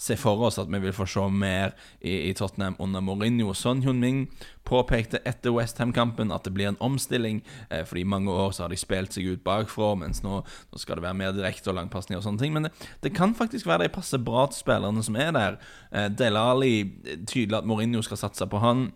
se 0.00 0.16
for 0.16 0.40
oss 0.48 0.56
at 0.60 0.70
vi 0.72 0.80
vil 0.80 0.96
få 0.96 1.06
se 1.08 1.26
mer 1.28 1.74
i, 2.00 2.30
i 2.30 2.32
Tottenham 2.36 2.78
under 2.80 3.04
Mourinho. 3.04 3.52
Son 3.54 3.84
Hyun-Ming 3.84 4.26
påpekte 4.64 5.20
etter 5.28 5.52
Westham-kampen 5.52 6.32
at 6.32 6.48
det 6.48 6.54
blir 6.56 6.72
en 6.72 6.80
omstilling, 6.80 7.42
eh, 7.68 7.84
fordi 7.84 8.06
i 8.06 8.10
mange 8.16 8.32
år 8.32 8.56
så 8.56 8.64
har 8.64 8.72
de 8.72 8.80
spilt 8.80 9.12
seg 9.12 9.28
ut 9.28 9.44
bakfra, 9.44 9.92
mens 10.00 10.24
nå, 10.24 10.40
nå 10.42 10.80
skal 10.80 10.96
det 10.96 11.06
være 11.06 11.20
mer 11.20 11.36
direkte 11.36 11.72
og 11.72 11.78
langpasning 11.78 12.16
og 12.16 12.24
sånne 12.24 12.42
ting. 12.42 12.56
Men 12.56 12.68
det, 12.68 12.74
det, 13.04 13.12
kan 13.16 13.36
faktisk 13.36 13.68
være 13.68 13.86
de 13.86 13.94
passer 13.94 14.24
bra 14.24 14.48
til 14.48 14.64
spillerne 14.64 15.04
som 15.04 15.20
er 15.20 15.34
der. 15.36 15.60
Eh, 15.92 16.08
Delali, 16.16 16.76
tydelig 17.28 17.60
at 17.60 17.68
Mourinho 17.68 18.00
skal 18.04 18.24
satse 18.24 18.48
på 18.48 18.64
han. 18.64 18.88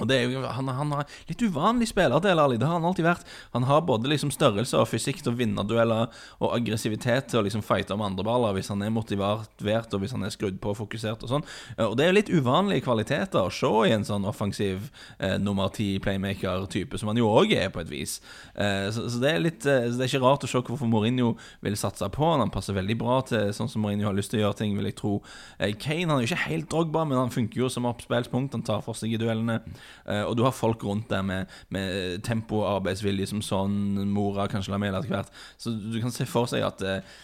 Og 0.00 0.08
det 0.10 0.18
er 0.18 0.28
jo, 0.28 0.42
han, 0.44 0.68
han 0.68 0.92
har 0.92 1.12
litt 1.28 1.42
uvanlig 1.42 1.88
spillerdel, 1.88 2.40
Ali. 2.42 2.58
Det 2.60 2.68
har 2.68 2.76
han 2.76 2.88
alltid 2.88 3.06
vært. 3.06 3.28
Han 3.54 3.64
har 3.68 3.84
både 3.88 4.10
liksom 4.12 4.32
størrelse 4.34 4.76
og 4.76 4.90
fysikk 4.90 5.22
til 5.22 5.32
å 5.32 5.38
vinne 5.38 5.64
dueller, 5.68 6.10
og 6.40 6.52
aggressivitet 6.52 7.30
til 7.30 7.40
å 7.40 7.44
liksom 7.46 7.64
fighte 7.64 7.96
om 7.96 8.04
andre 8.04 8.26
baller 8.26 8.56
hvis 8.56 8.68
han 8.72 8.84
er 8.84 8.92
motivert, 8.92 9.94
og 9.94 10.02
hvis 10.02 10.12
han 10.12 10.26
er 10.26 10.34
skrudd 10.34 10.58
på 10.60 10.74
og 10.74 10.78
fokusert 10.82 11.24
og 11.24 11.32
sånn. 11.32 11.46
Og 11.86 11.96
det 11.96 12.04
er 12.04 12.12
jo 12.12 12.18
litt 12.18 12.32
uvanlige 12.32 12.84
kvaliteter 12.84 13.46
å 13.46 13.52
se 13.52 13.72
i 13.86 13.94
en 13.96 14.04
sånn 14.06 14.26
offensiv 14.28 14.90
eh, 15.18 15.36
nummer 15.40 15.72
ti 15.72 15.94
playmaker-type, 16.02 17.00
som 17.00 17.10
han 17.10 17.20
jo 17.20 17.30
òg 17.32 17.54
er, 17.56 17.70
på 17.72 17.80
et 17.82 17.90
vis. 17.92 18.18
Eh, 18.54 18.88
så, 18.92 19.06
så, 19.08 19.20
det 19.22 19.32
er 19.32 19.42
litt 19.42 19.66
eh, 19.68 19.88
Det 19.88 20.04
er 20.04 20.10
ikke 20.10 20.24
rart 20.24 20.44
å 20.44 20.50
se 20.50 20.60
hvorfor 20.60 20.90
Mourinho 20.90 21.34
vil 21.64 21.78
satse 21.80 22.08
på 22.12 22.24
han. 22.28 22.44
Han 22.44 22.52
passer 22.54 22.76
veldig 22.76 22.98
bra 23.00 23.20
til 23.28 23.52
sånn 23.56 23.70
som 23.72 23.84
Mourinho 23.84 24.10
har 24.10 24.16
lyst 24.16 24.34
til 24.34 24.42
å 24.42 24.46
gjøre 24.46 24.60
ting, 24.60 24.76
vil 24.76 24.90
jeg 24.90 24.98
tro. 25.00 25.16
Eh, 25.58 25.72
Kane 25.80 26.10
han 26.10 26.18
er 26.18 26.26
jo 26.26 26.30
ikke 26.30 26.50
helt 26.50 26.70
drogba, 26.72 27.06
men 27.08 27.20
han 27.20 27.34
funker 27.34 27.64
jo 27.64 27.72
som 27.72 27.88
oppspillspunkt. 27.88 28.56
Han 28.56 28.66
tar 28.66 28.84
for 28.84 28.98
seg 28.98 29.14
i 29.16 29.20
duellene. 29.20 29.60
Uh, 30.06 30.24
og 30.28 30.36
du 30.38 30.44
har 30.46 30.54
folk 30.54 30.84
rundt 30.86 31.10
der 31.10 31.24
med, 31.26 31.52
med 31.74 32.22
tempo 32.26 32.60
og 32.62 32.68
arbeidsvilje 32.76 33.30
som 33.32 33.42
sånn, 33.44 33.76
Mora, 34.12 34.46
kanskje 34.50 34.74
Lamela 34.74 35.00
etter 35.00 35.14
hvert. 35.14 35.32
Så 35.60 35.72
du 35.74 35.98
kan 36.02 36.14
se 36.14 36.26
for 36.28 36.50
seg 36.50 36.64
at 36.66 36.84
uh, 36.86 37.16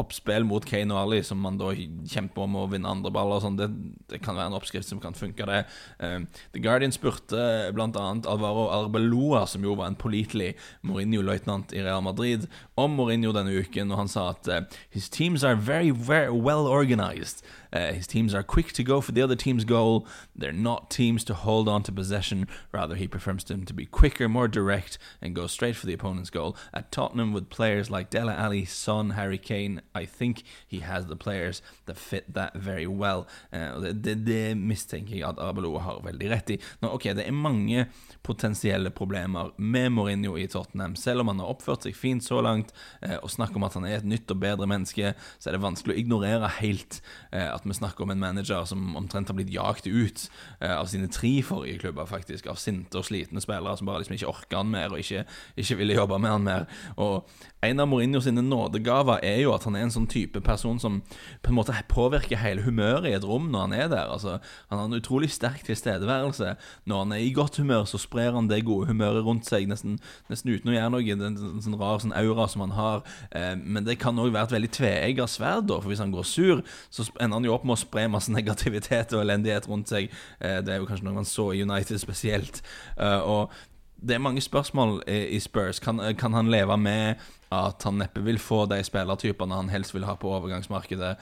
oppspill 0.00 0.46
mot 0.48 0.64
Kane 0.66 0.94
og 0.94 1.00
Ali, 1.02 1.20
som 1.26 1.40
man 1.42 1.58
da 1.60 1.72
kjemper 1.74 2.46
om 2.46 2.58
å 2.60 2.66
vinne 2.70 2.90
andre 2.90 3.12
baller, 3.14 3.42
sånn, 3.44 3.58
det, 3.58 3.70
det, 4.10 4.22
kan 4.24 4.38
være 4.38 4.52
en 4.52 4.58
oppskrift 4.58 4.88
som 4.88 5.02
kan 5.02 5.16
funke, 5.18 5.46
det. 5.48 5.64
Uh, 6.02 6.24
The 6.54 6.62
Guardian 6.64 6.94
spurte 6.94 7.42
bl.a. 7.74 8.06
Alvaro 8.28 8.68
Arbeloa, 8.74 9.44
som 9.50 9.64
jo 9.66 9.76
var 9.78 9.90
en 9.90 9.98
pålitelig 9.98 10.54
Mourinho-løytnant 10.86 11.74
i 11.76 11.84
Real 11.84 12.04
Madrid, 12.06 12.48
om 12.78 12.94
Mourinho 12.98 13.34
denne 13.36 13.56
uken, 13.58 13.92
og 13.92 14.04
han 14.04 14.12
sa 14.12 14.30
at 14.34 14.50
His 14.90 15.08
teams 15.08 15.44
are 15.44 15.56
very, 15.56 15.90
very 15.90 16.30
well 16.30 16.66
organized. 16.66 17.42
Uh, 17.72 17.92
his 17.92 18.06
teams 18.06 18.34
are 18.34 18.42
quick 18.42 18.72
to 18.72 18.82
go 18.82 19.00
for 19.00 19.12
the 19.12 19.22
other 19.22 19.36
team's 19.36 19.64
goal. 19.64 20.06
They're 20.34 20.52
not 20.52 20.90
teams 20.90 21.24
to 21.24 21.34
hold 21.34 21.68
on 21.68 21.82
to 21.84 21.92
possession. 21.92 22.48
Rather, 22.72 22.94
he 22.94 23.08
prefers 23.08 23.44
them 23.44 23.64
to 23.64 23.74
be 23.74 23.86
quicker, 23.86 24.28
more 24.28 24.48
direct, 24.48 24.98
and 25.20 25.34
go 25.34 25.46
straight 25.46 25.76
for 25.76 25.86
the 25.86 25.94
opponent's 25.94 26.30
goal. 26.30 26.56
At 26.72 26.92
Tottenham, 26.92 27.32
with 27.32 27.50
players 27.50 27.90
like 27.90 28.10
Della 28.10 28.34
Ali, 28.36 28.64
Son, 28.64 29.10
Harry 29.10 29.38
Kane, 29.38 29.82
I 29.94 30.04
think 30.04 30.42
he 30.66 30.80
has 30.80 31.06
the 31.06 31.16
players 31.16 31.62
that 31.86 31.96
fit 31.96 32.34
that 32.34 32.54
very 32.54 32.86
well. 32.86 33.26
Uh, 33.52 33.92
det, 33.92 34.24
det, 34.26 34.56
mistenker 34.56 35.16
jeg 35.16 35.28
at 35.28 35.38
Abelo 35.38 35.78
har 35.78 36.00
veldig 36.04 36.30
rett 36.30 36.50
i. 36.50 36.58
Nå, 36.82 36.92
ok, 36.94 37.04
Det 37.18 37.26
er 37.26 37.32
mange 37.32 37.86
potensielle 38.22 38.90
problemer 38.90 39.52
med 39.58 39.90
Mourinho 39.90 40.36
i 40.36 40.46
Tottenham. 40.46 40.96
Selv 40.96 41.20
om 41.20 41.28
han 41.32 41.40
har 41.40 41.52
oppført 41.52 41.86
seg 41.86 41.96
fint 41.96 42.24
så 42.24 42.40
langt, 42.44 42.72
uh, 43.04 43.18
og 43.22 43.30
snakker 43.30 43.56
om 43.56 43.68
at 43.68 43.74
han 43.78 43.86
er 43.88 43.98
et 43.98 44.08
nytt 44.08 44.30
og 44.30 44.40
bedre 44.40 44.68
menneske, 44.70 45.14
så 45.38 45.50
er 45.50 45.56
det 45.56 45.64
vanskelig 45.64 45.96
å 45.96 46.00
ignorere 46.02 46.52
helt 46.60 47.00
uh, 47.32 47.57
at 47.58 47.66
vi 47.68 47.76
snakker 47.76 48.06
om 48.06 48.14
en 48.14 48.22
manager 48.22 48.64
som 48.68 48.96
omtrent 48.98 49.28
har 49.30 49.36
blitt 49.38 49.52
jagt 49.52 49.86
ut 49.86 50.24
eh, 50.60 50.74
av 50.74 50.88
sine 50.90 51.10
tre 51.12 51.34
forrige 51.44 51.82
klubber, 51.82 52.08
faktisk. 52.08 52.48
Av 52.50 52.60
sinte 52.60 53.00
og 53.00 53.06
slitne 53.08 53.42
spillere 53.44 53.76
som 53.78 53.90
bare 53.90 54.02
liksom 54.02 54.16
ikke 54.18 54.30
orker 54.32 54.62
han 54.62 54.72
mer, 54.72 54.94
og 54.94 55.02
ikke, 55.02 55.26
ikke 55.58 55.78
ville 55.82 55.98
jobbe 55.98 56.20
med 56.22 56.34
han 56.34 56.46
mer. 56.46 56.68
Og 56.96 57.28
en 57.62 57.80
av 57.82 57.88
Mourinho 57.90 58.20
sine 58.22 58.42
nådegaver 58.44 59.18
er 59.26 59.40
jo 59.42 59.50
at 59.54 59.64
han 59.66 59.74
er 59.74 59.86
en 59.86 59.92
sånn 59.92 60.06
type 60.10 60.38
person 60.46 60.78
som 60.78 61.00
på 61.42 61.50
en 61.50 61.56
måte 61.56 61.74
påvirker 61.90 62.38
hele 62.38 62.62
humøret 62.62 63.08
i 63.10 63.14
et 63.16 63.24
rom 63.26 63.48
når 63.50 63.64
han 63.64 63.74
er 63.74 63.88
der. 63.90 64.12
Altså, 64.14 64.36
han 64.70 64.78
har 64.78 64.86
en 64.86 64.98
utrolig 64.98 65.30
sterk 65.34 65.64
tilstedeværelse. 65.66 66.52
Når 66.86 67.02
han 67.02 67.14
er 67.16 67.24
i 67.24 67.32
godt 67.34 67.58
humør, 67.58 67.82
så 67.90 67.98
sprer 67.98 68.36
han 68.36 68.50
det 68.50 68.60
gode 68.68 68.86
humøret 68.92 69.26
rundt 69.26 69.48
seg, 69.48 69.66
nesten, 69.70 69.96
nesten 70.30 70.52
uten 70.54 70.70
å 70.70 70.76
gjøre 70.76 70.92
noe. 70.94 71.06
Det 71.08 71.26
er 71.26 71.32
en 71.32 71.64
sånn 71.64 71.78
rar 71.80 71.98
sånn 72.04 72.14
aura 72.18 72.46
som 72.50 72.62
han 72.62 72.76
har. 72.76 73.02
Eh, 73.32 73.54
men 73.58 73.88
det 73.88 73.98
kan 74.02 74.18
òg 74.22 74.30
være 74.36 74.52
et 74.52 74.54
veldig 74.58 74.70
tveegga 74.78 75.26
sverd, 75.30 75.66
da, 75.72 75.80
for 75.80 75.90
hvis 75.90 76.04
han 76.04 76.14
går 76.14 76.28
sur, 76.28 76.62
så 76.94 77.08
ender 77.18 77.40
han 77.40 77.48
jo 77.48 77.56
opp 77.56 77.66
med 77.66 77.74
å 77.74 77.82
spre 77.82 78.06
masse 78.12 78.34
negativitet 78.38 79.16
og 79.16 79.24
elendighet 79.24 79.66
rundt 79.70 79.90
seg. 79.90 80.12
Eh, 80.38 80.60
det 80.62 80.76
er 80.76 80.78
jo 80.78 80.86
kanskje 80.90 81.08
noe 81.08 81.18
man 81.18 81.26
så 81.26 81.50
i 81.56 81.64
United 81.66 81.98
spesielt. 82.04 82.62
Eh, 82.94 83.18
og 83.18 83.50
det 83.98 84.14
er 84.14 84.22
mange 84.22 84.38
spørsmål 84.38 85.00
i 85.10 85.40
Spurs. 85.42 85.80
Kan, 85.82 85.98
kan, 86.14 86.30
han 86.32 86.46
leve 86.54 86.76
med 86.78 87.18
at 87.54 87.84
han 87.86 87.98
neppe 88.00 88.22
vil 88.24 88.38
få 88.42 88.64
de 88.68 88.80
spillertypene 88.84 89.56
han 89.56 89.70
helst 89.72 89.94
vil 89.94 90.06
ha 90.08 90.16
på 90.20 90.30
overgangsmarkedet? 90.36 91.14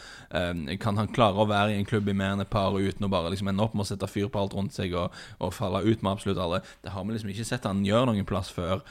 kan 0.83 0.99
han 0.99 1.11
klare 1.15 1.43
å 1.43 1.49
være 1.49 1.75
i 1.75 1.79
en 1.79 1.89
klubb 1.89 2.09
i 2.11 2.17
mer 2.17 2.35
enn 2.35 2.43
et 2.43 2.51
par 2.51 2.75
uten 2.75 3.07
å 3.07 3.11
bare 3.13 3.31
liksom 3.33 3.51
ende 3.53 3.63
opp 3.63 3.77
med 3.77 3.87
å 3.87 3.91
sette 3.91 4.11
fyr 4.11 4.29
på 4.33 4.43
alt 4.43 4.57
rundt 4.57 4.75
seg 4.77 4.95
og, 4.99 5.15
og, 5.39 5.55
falle 5.55 5.85
ut 5.87 6.03
med 6.03 6.13
absolutt 6.13 6.43
alle? 6.43 6.63
Det 6.83 6.95
har 6.95 7.07
vi 7.07 7.15
liksom 7.15 7.33
ikke 7.33 7.49
sett 7.49 7.69
han 7.69 7.85
gjøre 7.87 8.11
noen 8.11 8.29
plass 8.29 8.51
før. 8.55 8.83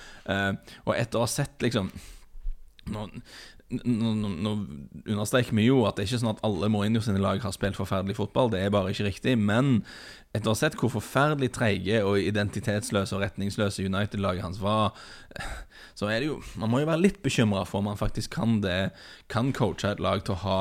og 0.85 0.93
etter 0.95 1.19
å 1.19 1.25
ha 1.25 1.31
sett 1.31 1.65
liksom 1.65 1.91
nå, 2.93 3.07
nå, 3.69 4.51
understreker 5.07 5.55
vi 5.57 5.65
jo 5.65 5.81
at 5.87 5.97
det 5.97 6.05
er 6.05 6.11
ikke 6.11 6.21
sånn 6.21 6.35
at 6.35 6.43
alle 6.45 6.69
Mourinho 6.69 7.01
sine 7.01 7.21
lag 7.21 7.41
har 7.41 7.53
spilt 7.55 7.79
forferdelig 7.79 8.17
fotball. 8.19 8.51
Det 8.53 8.61
er 8.61 8.73
bare 8.73 8.93
ikke 8.93 9.07
riktig. 9.07 9.37
Men 9.41 9.79
etter 10.35 10.51
å 10.51 10.53
ha 10.53 10.59
sett 10.59 10.75
hvor 10.79 10.91
forferdelig 10.91 11.53
treige 11.55 12.01
og 12.05 12.19
identitetsløse 12.19 13.15
og 13.15 13.23
retningsløse 13.23 13.85
United-laget 13.87 14.43
hans 14.43 14.59
var, 14.61 14.91
så 15.95 16.09
er 16.11 16.19
det 16.19 16.27
jo 16.27 16.41
Man 16.59 16.71
må 16.71 16.81
jo 16.81 16.87
være 16.89 17.03
litt 17.03 17.21
bekymra 17.23 17.63
for 17.67 17.79
om 17.79 17.87
han 17.87 17.99
faktisk 17.99 18.33
kan 18.35 18.59
det. 18.63 18.91
Kan 19.31 19.53
coache 19.55 19.93
et 19.93 20.01
lag 20.03 20.23
til 20.25 20.35
å 20.35 20.41
ha, 20.43 20.59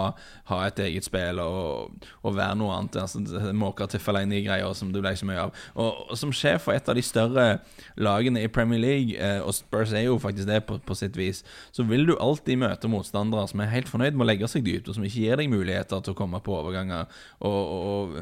ha 0.50 0.58
et 0.66 0.78
eget 0.82 1.06
spill 1.06 1.40
og, 1.42 1.98
og, 2.22 2.36
være 2.36 2.58
noe 2.60 2.76
annet. 2.76 3.00
Altså, 3.02 3.22
Måker 3.54 3.90
til 3.90 4.02
Fellaini-greier 4.02 4.74
som 4.78 4.92
det 4.94 5.02
ble 5.02 5.14
så 5.18 5.26
mye 5.26 5.48
av. 5.48 5.64
Og, 5.74 6.04
og, 6.06 6.14
som 6.18 6.34
sjef 6.34 6.68
for 6.68 6.76
et 6.76 6.88
av 6.88 6.94
de 6.98 7.02
større 7.04 7.46
lagene 7.98 8.44
i 8.44 8.50
Premier 8.52 8.82
League, 8.82 9.18
eh, 9.18 9.40
og 9.42 9.54
Spurs 9.56 9.94
er 9.94 10.06
jo 10.06 10.20
faktisk 10.22 10.48
det 10.50 10.62
på, 10.68 10.78
på, 10.78 10.98
sitt 10.98 11.18
vis, 11.18 11.42
så 11.74 11.86
vil 11.88 12.06
du 12.06 12.14
alltid 12.14 12.62
møte 12.62 12.90
motstandere 12.94 13.46
som 13.50 13.62
er 13.62 13.72
helt 13.74 13.90
fornøyd 13.90 14.16
med 14.16 14.26
å 14.26 14.30
legge 14.30 14.50
seg 14.50 14.66
dypt, 14.66 14.88
og 14.88 14.98
som 14.98 15.06
ikke 15.06 15.26
gir 15.26 15.40
deg 15.40 15.52
muligheter 15.52 16.02
til 16.04 16.14
å 16.14 16.18
komme 16.18 16.42
på 16.44 16.58
overganger. 16.62 17.10
og, 17.44 17.62
og 17.84 18.20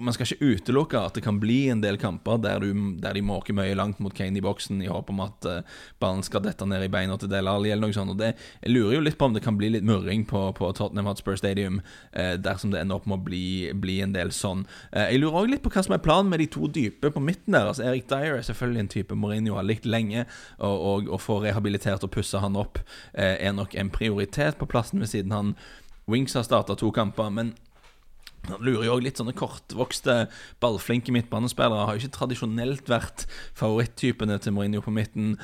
man 0.00 0.14
skal 0.14 0.28
ikke 0.28 0.52
utelukke 0.52 1.00
at 1.00 1.16
det 1.16 1.22
kan 1.24 1.38
bli 1.40 1.68
en 1.72 1.80
del 1.80 1.96
kamper 2.00 2.38
der, 2.42 2.60
du, 2.60 2.98
der 3.00 3.16
de 3.16 3.22
måker 3.24 3.56
mye 3.56 3.76
langt 3.78 4.00
mot 4.04 4.14
Kane 4.14 4.38
i 4.38 4.44
boksen 4.44 4.82
i 4.84 4.90
håp 4.90 5.10
om 5.10 5.22
at 5.24 5.48
uh, 5.48 5.78
ballen 6.02 6.22
skal 6.26 6.44
dette 6.44 6.66
ned 6.68 6.84
i 6.84 6.90
beina 6.92 7.16
til 7.18 7.30
Del 7.32 7.48
Alli 7.50 7.72
eller 7.72 7.88
noe 7.88 7.96
sånt. 7.96 8.12
Og 8.12 8.20
det, 8.20 8.34
jeg 8.62 8.74
lurer 8.74 8.98
jo 8.98 9.04
litt 9.06 9.18
på 9.18 9.28
om 9.30 9.36
det 9.36 9.42
kan 9.44 9.56
bli 9.58 9.72
litt 9.72 9.86
murring 9.88 10.26
på, 10.28 10.42
på 10.58 10.70
Tottenham 10.76 11.08
Hotspur 11.10 11.38
Stadium 11.40 11.80
uh, 11.80 12.36
dersom 12.36 12.74
det 12.74 12.82
ender 12.82 13.00
opp 13.00 13.08
med 13.08 13.20
å 13.20 13.26
bli, 13.30 13.42
bli 13.80 13.98
en 14.04 14.14
del 14.16 14.32
sånn. 14.34 14.66
Uh, 14.92 15.08
jeg 15.08 15.22
lurer 15.22 15.42
òg 15.42 15.52
litt 15.54 15.64
på 15.64 15.72
hva 15.72 15.84
som 15.86 15.96
er 15.96 16.04
planen 16.04 16.32
med 16.32 16.44
de 16.44 16.50
to 16.58 16.68
dype 16.68 17.12
på 17.14 17.24
midten 17.24 17.56
der. 17.56 17.72
Altså 17.72 17.88
Erik 17.88 18.08
Dyer 18.12 18.38
er 18.38 18.46
selvfølgelig 18.46 18.84
en 18.84 18.94
type 18.94 19.18
Mourinho 19.18 19.56
har 19.58 19.66
likt 19.66 19.88
lenge, 19.88 20.26
og, 20.62 21.08
og 21.08 21.20
få 21.22 21.40
rehabilitert 21.42 22.04
og 22.04 22.12
pussa 22.12 22.42
han 22.42 22.56
opp 22.58 22.80
er 23.14 23.52
nok 23.54 23.74
en 23.78 23.90
prioritet 23.92 24.58
på 24.60 24.68
plassen 24.70 25.00
ved 25.00 25.10
siden 25.10 25.34
han 25.34 25.54
Wings 26.08 26.34
har 26.34 26.42
starta 26.46 26.74
to 26.74 26.88
kamper, 26.90 27.28
men 27.30 27.52
han 28.52 28.64
lurer 28.64 28.86
jo 28.86 28.94
også 28.96 29.04
litt 29.04 29.20
sånne 29.20 29.34
kortvokste, 29.36 30.16
ballflinke 30.62 31.12
midtbanespillere. 31.14 31.86
Har 31.88 31.96
jo 31.96 32.02
ikke 32.04 32.16
tradisjonelt 32.16 32.90
vært 32.90 33.24
favorittypene 33.58 34.38
til 34.42 34.54
Mourinho 34.56 34.82
på 34.84 34.94
midten. 34.94 35.36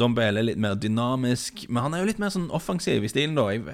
Dombele 0.00 0.42
er 0.42 0.48
litt 0.50 0.60
mer 0.60 0.76
dynamisk, 0.78 1.64
men 1.68 1.86
han 1.86 1.96
er 1.96 2.02
jo 2.02 2.10
litt 2.10 2.22
mer 2.22 2.32
sånn 2.34 2.50
offensiv 2.56 3.06
i 3.06 3.10
stilen, 3.12 3.38
da. 3.38 3.48
Jeg 3.54 3.64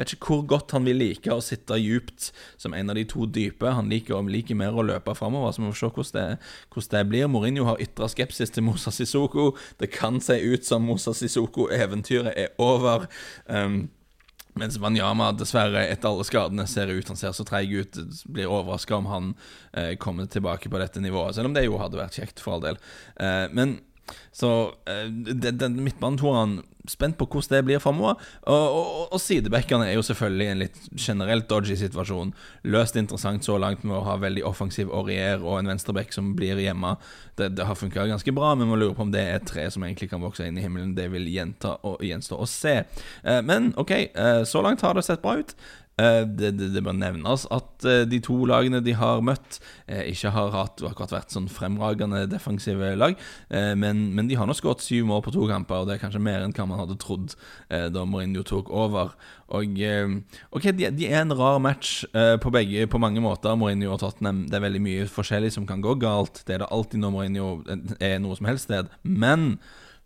vet 0.00 0.14
ikke 0.16 0.32
hvor 0.32 0.44
godt 0.54 0.74
han 0.76 0.88
vil 0.88 1.00
like 1.02 1.32
å 1.32 1.44
sitte 1.44 1.78
djupt 1.80 2.30
som 2.60 2.76
en 2.76 2.92
av 2.92 2.98
de 2.98 3.06
to 3.08 3.28
dype. 3.30 3.74
Han 3.76 3.90
liker, 3.92 4.20
liker 4.32 4.58
mer 4.58 4.76
å 4.76 4.86
løpe 4.86 5.16
framover, 5.18 5.54
så 5.54 5.62
vi 5.62 5.70
får 5.70 5.80
se 5.80 5.92
hvordan 5.92 6.18
det, 6.18 6.52
hvordan 6.74 6.98
det 6.98 7.06
blir. 7.12 7.30
Mourinho 7.32 7.68
har 7.70 7.82
ytra 7.82 8.10
skepsis 8.10 8.54
til 8.54 8.66
Mosa 8.66 8.92
Sissoko. 8.94 9.52
Det 9.80 9.92
kan 9.94 10.20
se 10.24 10.38
ut 10.42 10.66
som 10.66 10.86
Mosa 10.86 11.14
Sissoko-eventyret 11.16 12.34
er 12.36 12.54
over. 12.62 13.08
Um, 13.46 13.84
mens 14.58 14.76
Wanyama 14.80 15.30
dessverre, 15.36 15.86
etter 15.88 16.10
alle 16.10 16.26
skadene, 16.28 16.66
ser 16.68 16.92
ut 16.92 17.08
Han 17.08 17.16
ser 17.16 17.32
så 17.36 17.46
treig 17.48 17.72
ut. 17.72 17.98
Blir 18.28 18.50
overraska 18.52 18.96
om 18.96 19.08
han 19.08 19.30
eh, 19.72 19.94
kommer 19.96 20.26
tilbake 20.26 20.68
på 20.68 20.80
dette 20.82 21.00
nivået. 21.00 21.34
Selv 21.36 21.48
om 21.50 21.56
det 21.56 21.64
jo 21.64 21.80
hadde 21.80 22.00
vært 22.00 22.20
kjekt, 22.20 22.42
for 22.42 22.56
all 22.56 22.66
del. 22.66 22.80
Eh, 23.16 23.46
men 23.52 23.78
så 24.32 24.74
eh, 24.88 25.08
den, 25.10 25.58
den 25.58 26.18
han 26.22 26.60
spent 26.88 27.16
på 27.18 27.26
hvordan 27.30 27.56
det 27.56 27.64
blir 27.66 27.82
framover. 27.82 28.18
Og, 28.42 28.76
og, 28.76 29.12
og 29.14 29.20
sidebackene 29.22 29.86
er 29.86 29.94
jo 29.96 30.04
selvfølgelig 30.06 30.48
en 30.50 30.62
litt 30.64 30.78
generelt 30.98 31.48
dodgy 31.50 31.76
situasjon. 31.78 32.32
Løst 32.74 32.98
interessant 32.98 33.46
så 33.46 33.58
langt 33.60 33.84
med 33.86 33.96
å 33.98 34.04
ha 34.06 34.16
veldig 34.20 34.44
offensiv 34.48 34.90
Aurier 34.90 35.42
og 35.42 35.60
en 35.60 35.70
venstreback 35.72 36.14
som 36.14 36.32
blir 36.38 36.58
hjemme. 36.62 36.96
Det, 37.38 37.52
det 37.56 37.68
har 37.68 37.78
funka 37.78 38.08
ganske 38.10 38.34
bra, 38.34 38.54
men 38.58 38.70
må 38.70 38.78
lure 38.80 38.96
på 38.98 39.06
om 39.06 39.12
det 39.14 39.22
er 39.22 39.46
tre 39.46 39.68
som 39.72 39.84
egentlig 39.86 40.10
kan 40.10 40.24
vokse 40.24 40.46
inn 40.46 40.58
i 40.58 40.64
himmelen. 40.64 40.96
Det 40.98 41.08
vil 41.12 41.30
gjenta 41.30 41.76
og 41.86 42.02
gjenstå 42.02 42.40
å 42.40 42.50
se. 42.50 42.80
Eh, 43.22 43.40
men 43.46 43.72
OK, 43.80 43.94
eh, 43.94 44.42
så 44.48 44.64
langt 44.64 44.82
har 44.82 44.98
det 44.98 45.06
sett 45.06 45.22
bra 45.22 45.38
ut. 45.38 45.54
Eh, 46.02 46.22
det, 46.26 46.50
det, 46.58 46.70
det, 46.74 46.82
bør 46.82 46.96
nevnes 46.96 47.44
at 47.54 47.86
eh, 47.86 48.02
de 48.08 48.18
to 48.24 48.40
lagene 48.48 48.80
de 48.82 48.94
har 48.98 49.22
møtt, 49.24 49.60
eh, 49.86 50.08
ikke 50.10 50.32
har 50.34 50.50
hatt, 50.54 50.82
akkurat 50.82 51.14
vært 51.14 51.34
sånn 51.34 51.46
fremragende 51.52 52.24
defensive 52.30 52.94
lag. 52.98 53.18
Men, 53.52 54.00
men 54.16 54.28
de 54.28 54.36
har 54.38 54.48
nå 54.48 54.54
skåret 54.56 54.82
syv 54.82 55.06
mål 55.08 55.22
på 55.26 55.34
to 55.34 55.44
kamper, 55.50 55.82
og 55.82 55.88
det 55.88 55.96
er 55.96 56.02
kanskje 56.02 56.22
mer 56.22 56.42
enn 56.42 56.54
hva 56.56 56.66
man 56.68 56.80
hadde 56.80 56.96
trodd 57.02 57.34
da 57.68 58.04
Mourinho 58.08 58.44
tok 58.46 58.70
over. 58.72 59.12
Og 59.52 59.78
OK, 60.56 60.68
de, 60.78 60.88
de 60.96 61.08
er 61.08 61.20
en 61.20 61.34
rar 61.36 61.60
match 61.62 62.06
på 62.12 62.52
begge 62.54 62.86
på 62.90 63.00
mange 63.02 63.22
måter, 63.22 63.56
Mourinho 63.58 63.92
og 63.94 64.00
Tottenham. 64.02 64.46
Det 64.50 64.58
er 64.58 64.64
veldig 64.66 64.82
mye 64.84 65.06
forskjellig 65.10 65.52
som 65.54 65.68
kan 65.68 65.84
gå 65.84 65.94
galt. 66.02 66.42
Det 66.46 66.56
er 66.56 66.64
det 66.64 66.72
alltid 66.72 67.02
når 67.02 67.14
Mourinho 67.16 67.48
er 68.00 68.18
noe 68.22 68.38
som 68.38 68.48
helst 68.48 68.70
sted. 68.70 68.90
Men, 69.02 69.56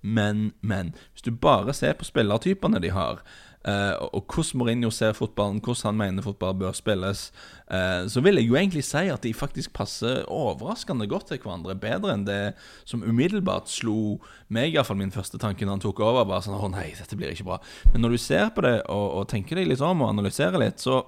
men, 0.03 0.51
men. 0.61 0.95
Hvis 1.15 1.29
du 1.29 1.33
bare 1.33 1.77
ser 1.77 1.97
på 1.99 2.09
spillertypene 2.09 2.83
de 2.83 2.93
har 2.97 3.23
og 3.67 4.31
hvordan 4.31 4.61
Mourinho 4.61 4.91
ser 4.95 5.15
fotballen, 5.17 5.59
hvordan 5.59 5.89
han 5.89 5.99
mener 5.99 6.23
fotball 6.23 6.55
bør 6.55 6.75
spilles, 6.77 7.33
uh, 7.67 8.07
så 8.07 8.23
vil 8.23 8.39
jeg 8.39 8.47
jo 8.47 8.59
egentlig 8.59 8.85
si 8.87 9.09
at 9.11 9.25
de 9.27 9.35
faktisk 9.35 9.73
passer 9.75 10.23
overraskende 10.31 11.09
godt 11.11 11.33
til 11.33 11.43
hverandre. 11.43 11.75
Bedre 11.75 12.15
enn 12.15 12.27
det 12.29 12.41
som 12.85 13.03
umiddelbart 13.03 13.71
slo 13.73 14.21
meg, 14.49 14.75
iallfall 14.75 15.01
min 15.01 15.15
første 15.15 15.41
tanke 15.43 15.67
når 15.67 15.79
han 15.79 15.85
tok 15.87 16.05
over. 16.05 16.29
Bare 16.29 16.47
sånn 16.47 16.59
Å 16.59 16.73
nei, 16.73 16.93
dette 16.95 17.19
blir 17.19 17.35
ikke 17.35 17.49
bra. 17.51 17.61
Men 17.93 18.07
når 18.07 18.17
du 18.17 18.23
ser 18.23 18.53
på 18.55 18.63
det 18.67 18.77
og, 18.87 19.07
og 19.21 19.31
tenker 19.35 19.59
deg 19.59 19.71
litt 19.73 19.83
om 19.85 20.05
og 20.05 20.15
analyserer 20.15 20.63
litt, 20.63 20.83
så 20.83 21.03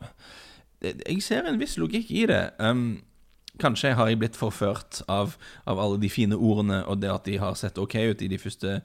jeg 0.83 1.23
ser 1.27 1.47
en 1.47 1.59
viss 1.59 1.79
logikk 1.79 2.11
i 2.15 2.27
det. 2.31 2.43
Um, 2.62 3.00
Kanskje 3.59 3.91
har 3.99 4.07
jeg 4.07 4.21
blitt 4.21 4.37
forført 4.38 5.00
av, 5.11 5.35
av, 5.67 5.81
alle 5.83 5.99
de 5.99 6.11
fine 6.12 6.37
ordene 6.37 6.85
og 6.87 7.00
det 7.03 7.11
at 7.11 7.25
de 7.27 7.38
har 7.43 7.57
sett 7.59 7.79
ok 7.81 7.97
ut 8.12 8.21
i 8.23 8.31
de 8.31 8.38
første 8.38 8.77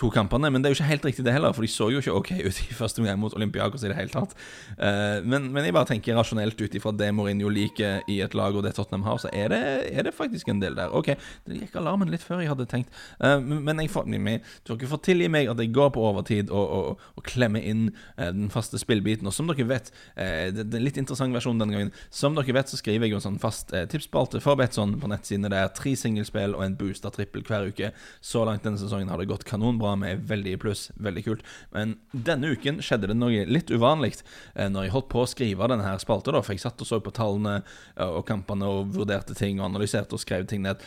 to 0.00 0.10
kampene. 0.12 0.50
Men 0.50 0.62
det 0.62 0.70
er 0.70 0.74
jo 0.74 0.78
ikke 0.78 0.90
helt 0.90 1.06
riktig, 1.10 1.24
det 1.26 1.34
heller, 1.34 1.54
for 1.56 1.66
de 1.66 1.70
så 1.70 1.90
jo 1.92 2.00
ikke 2.02 2.14
ok 2.16 2.30
ut 2.46 2.60
i 2.62 2.76
første 2.76 3.04
gang 3.04 3.18
mot 3.20 3.34
Olympiakos 3.36 3.84
i 3.84 3.90
det 3.90 3.98
hele 3.98 4.12
tatt. 4.12 4.34
Uh, 4.78 5.20
men, 5.24 5.50
men, 5.52 5.66
jeg 5.66 5.76
bare 5.76 5.90
tenker 5.90 6.16
rasjonelt 6.18 6.60
ut 6.60 6.76
ifra 6.76 6.92
det 6.96 7.10
Mourinho 7.16 7.50
liker 7.52 8.06
i 8.10 8.20
et 8.24 8.36
lag 8.38 8.56
og 8.56 8.64
det 8.66 8.74
Tottenham 8.76 9.06
har, 9.06 9.20
så 9.22 9.30
er 9.36 9.52
det, 9.52 9.60
er 9.90 10.06
det 10.06 10.14
faktisk 10.16 10.50
en 10.50 10.62
del 10.62 10.78
der. 10.78 10.94
Ok, 10.96 11.12
det 11.48 11.60
gikk 11.60 11.78
alarmen 11.80 12.10
litt 12.12 12.24
før 12.24 12.42
jeg 12.42 12.52
hadde 12.52 12.68
tenkt, 12.70 12.94
uh, 13.22 13.36
men 13.40 13.82
jeg 13.84 13.92
får, 13.92 14.08
dere 14.10 14.90
får 14.94 15.02
tilgi 15.06 15.30
meg 15.32 15.50
at 15.52 15.60
jeg 15.60 15.72
går 15.76 15.92
på 15.96 16.04
overtid 16.10 16.52
og, 16.54 16.76
og, 16.78 17.06
og 17.18 17.26
klemmer 17.26 17.64
inn 17.64 17.90
uh, 18.18 18.30
den 18.30 18.50
faste 18.52 18.80
spillbiten. 18.80 19.28
Og 19.28 19.36
som 19.36 19.50
dere 19.50 19.68
vet, 19.68 19.92
det, 20.16 20.64
det 20.64 20.76
er 20.76 20.80
en 20.80 20.86
litt 20.86 20.98
interessant 21.00 21.34
versjon 21.34 21.60
denne 21.60 21.76
gangen. 21.76 21.92
Som 22.14 22.36
dere 22.38 22.54
vet, 22.56 22.70
så 22.70 22.78
skriver 22.78 23.06
jeg 23.06 23.14
jo 23.14 23.20
en 23.20 23.26
sånn 23.26 23.40
fast 23.42 23.72
tipsspalte 23.92 24.40
for 24.42 24.58
Betson 24.58 24.96
på 25.00 25.10
nettsidene 25.10 25.50
der. 25.52 25.70
Tre 25.76 25.92
singelspill 25.98 26.56
og 26.56 26.64
en 26.64 26.76
boosta 26.78 27.12
trippel 27.14 27.44
hver 27.46 27.68
uke. 27.70 27.92
Så 28.24 28.42
langt 28.46 28.64
denne 28.66 28.80
sesongen 28.80 29.10
har 29.12 29.20
det 29.20 29.28
gått 29.30 29.46
kanonbra 29.48 29.89
bra 29.90 29.96
med, 29.98 30.22
veldig 30.28 30.54
i 30.54 30.60
pluss. 30.60 30.88
Veldig 30.96 31.24
kult. 31.26 31.44
Men 31.74 31.98
denne 32.12 32.54
uken 32.54 32.80
skjedde 32.84 33.10
det 33.10 33.18
noe 33.18 33.44
litt 33.50 33.70
uvanlig. 33.70 34.22
Eh, 34.54 34.70
når 34.70 34.86
jeg 34.86 34.94
holdt 34.94 35.10
på 35.12 35.24
å 35.24 35.28
skrive 35.28 35.68
denne 35.70 35.86
her 35.86 35.98
spalta, 35.98 36.32
for 36.42 36.54
jeg 36.54 36.62
satt 36.62 36.80
og 36.80 36.88
så 36.88 37.00
på 37.02 37.14
tallene 37.14 37.60
eh, 37.96 38.06
og 38.06 38.26
kampene 38.28 38.68
og 38.70 38.94
vurderte 38.94 39.34
ting 39.34 39.60
og 39.60 39.70
analyserte 39.70 40.14
og 40.14 40.22
skrev 40.22 40.46
ting 40.46 40.62
ned. 40.62 40.80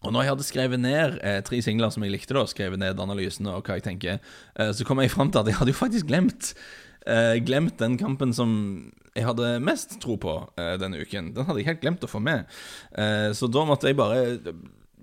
Og 0.00 0.14
når 0.14 0.24
jeg 0.24 0.32
hadde 0.32 0.48
skrevet 0.48 0.80
ned 0.80 1.18
eh, 1.20 1.40
tre 1.44 1.60
singler 1.62 1.92
som 1.92 2.04
jeg 2.04 2.14
likte, 2.14 2.36
da 2.36 2.46
skrevet 2.48 2.80
ned 2.80 3.00
analysene 3.02 3.52
og 3.52 3.66
hva 3.66 3.76
jeg 3.76 3.86
tenker, 3.86 4.22
eh, 4.56 4.72
så 4.72 4.86
kom 4.88 5.02
jeg 5.02 5.12
fram 5.12 5.32
til 5.32 5.42
at 5.42 5.50
jeg 5.50 5.58
hadde 5.60 5.74
jo 5.74 5.80
faktisk 5.80 6.08
glemt 6.08 6.54
eh, 7.04 7.36
Glemt 7.44 7.76
den 7.80 7.98
kampen 8.00 8.32
som 8.36 8.52
jeg 9.12 9.26
hadde 9.26 9.58
mest 9.66 9.98
tro 10.00 10.16
på 10.22 10.32
eh, 10.56 10.76
denne 10.80 11.02
uken. 11.02 11.34
Den 11.36 11.48
hadde 11.48 11.60
jeg 11.60 11.68
helt 11.68 11.82
glemt 11.82 12.04
å 12.06 12.10
få 12.10 12.20
med. 12.22 12.46
så 13.34 13.48
da 13.50 13.64
måtte 13.66 13.90
jeg 13.90 13.98
bare 13.98 14.38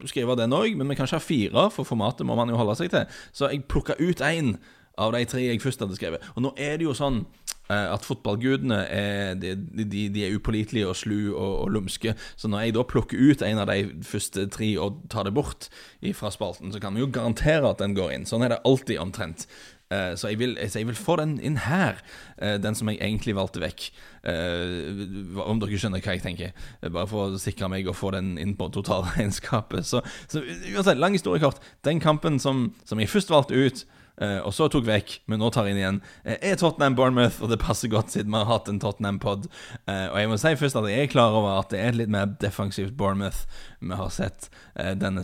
skrive 0.05 0.37
den 0.37 0.55
òg, 0.55 0.75
men 0.77 0.89
vi 0.89 0.97
kan 0.97 1.09
ikke 1.09 1.19
ha 1.19 1.23
fire, 1.23 1.67
for 1.73 1.87
formatet 1.87 2.27
må 2.27 2.37
man 2.37 2.49
jo 2.51 2.59
holde 2.59 2.77
seg 2.79 2.93
til. 2.93 3.07
Så 3.33 3.49
jeg 3.51 3.65
plukka 3.71 3.97
ut 3.99 4.21
én 4.21 4.57
av 4.97 5.13
de 5.13 5.25
tre 5.29 5.43
jeg 5.45 5.61
først 5.61 5.83
hadde 5.83 5.97
skrevet. 5.97 6.25
Og 6.35 6.45
nå 6.45 6.53
er 6.57 6.79
det 6.79 6.87
jo 6.87 6.95
sånn 6.97 7.21
eh, 7.69 7.87
at 7.93 8.05
fotballgudene 8.07 8.79
er, 8.93 9.37
de, 9.39 9.53
de, 9.55 10.07
de 10.13 10.25
er 10.25 10.35
upålitelige 10.37 10.89
og 10.89 10.97
slu 10.97 11.17
og, 11.35 11.53
og, 11.63 11.71
lumske. 11.75 12.15
Så 12.35 12.49
når 12.49 12.65
jeg 12.65 12.77
da 12.77 12.85
plukker 12.89 13.21
ut 13.21 13.45
en 13.45 13.61
av 13.63 13.69
de 13.69 14.05
første 14.07 14.47
tre 14.53 14.71
og 14.81 15.03
tar 15.13 15.29
det 15.29 15.35
bort 15.37 15.69
fra 16.17 16.33
spalten, 16.33 16.73
så 16.73 16.81
kan 16.83 16.97
vi 16.97 17.05
jo 17.05 17.11
garantere 17.13 17.69
at 17.69 17.83
den 17.83 17.97
går 17.97 18.15
inn. 18.15 18.29
Sånn 18.29 18.45
er 18.45 18.55
det 18.55 18.63
alltid 18.67 19.01
omtrent. 19.03 19.47
Uh, 19.87 20.17
så, 20.19 20.27
jeg 20.27 20.39
vil, 20.41 20.57
så, 20.67 20.81
jeg 20.81 20.87
vil, 20.89 20.97
få 20.99 21.15
den 21.21 21.37
inn 21.39 21.61
her, 21.63 22.01
uh, 22.41 22.57
den 22.59 22.75
som 22.75 22.89
jeg 22.91 22.99
egentlig 22.99 23.37
valgte 23.37 23.63
vekk. 23.63 23.89
Om 24.27 25.61
dere 25.61 25.77
skjønner 25.79 26.01
hva 26.03 26.17
jeg 26.17 26.23
tenker. 26.25 26.49
bare 26.83 27.07
for 27.07 27.31
å 27.31 27.39
sikre 27.39 27.69
meg 27.71 27.87
å 27.87 27.95
få 27.95 28.09
den 28.11 28.33
inn 28.41 28.57
på 28.59 28.67
totalregnskapet. 28.75 29.87
Så, 29.87 30.01
så 30.27 30.41
uansett, 30.43 30.99
lang 30.99 31.15
historiekort. 31.15 31.61
Den 31.87 32.01
kampen 32.03 32.41
som, 32.43 32.73
som 32.83 32.99
jeg 32.99 33.07
først 33.13 33.31
valgte 33.31 33.55
ut, 33.55 33.85
og 34.17 34.49
så 34.51 34.67
tok 34.73 34.83
vekk, 34.83 35.13
men 35.31 35.39
nå 35.39 35.51
tar 35.53 35.69
inn 35.69 35.79
igjen, 35.79 36.01
er 36.25 36.59
Tottenham 36.59 36.97
Bournemouth, 36.97 37.39
og 37.39 37.53
det 37.53 37.61
passer 37.61 37.93
godt 37.93 38.11
siden 38.11 38.33
vi 38.33 38.41
har 38.41 38.49
hatt 38.49 38.67
en 38.67 38.81
Tottenham-pod. 38.83 39.47
og 39.85 40.19
jeg 40.19 40.31
må 40.33 40.41
si 40.41 40.55
først 40.59 40.81
at 40.81 40.89
jeg 40.91 41.05
er 41.05 41.13
klar 41.13 41.37
over 41.37 41.61
at 41.61 41.71
det 41.71 41.79
er 41.79 41.93
et 41.93 42.01
litt 42.01 42.11
mer 42.11 42.33
defensivt 42.41 42.97
Bournemouth 42.99 43.45
vi 43.79 44.01
har 44.01 44.11
sett 44.11 44.49
denne 44.75 45.23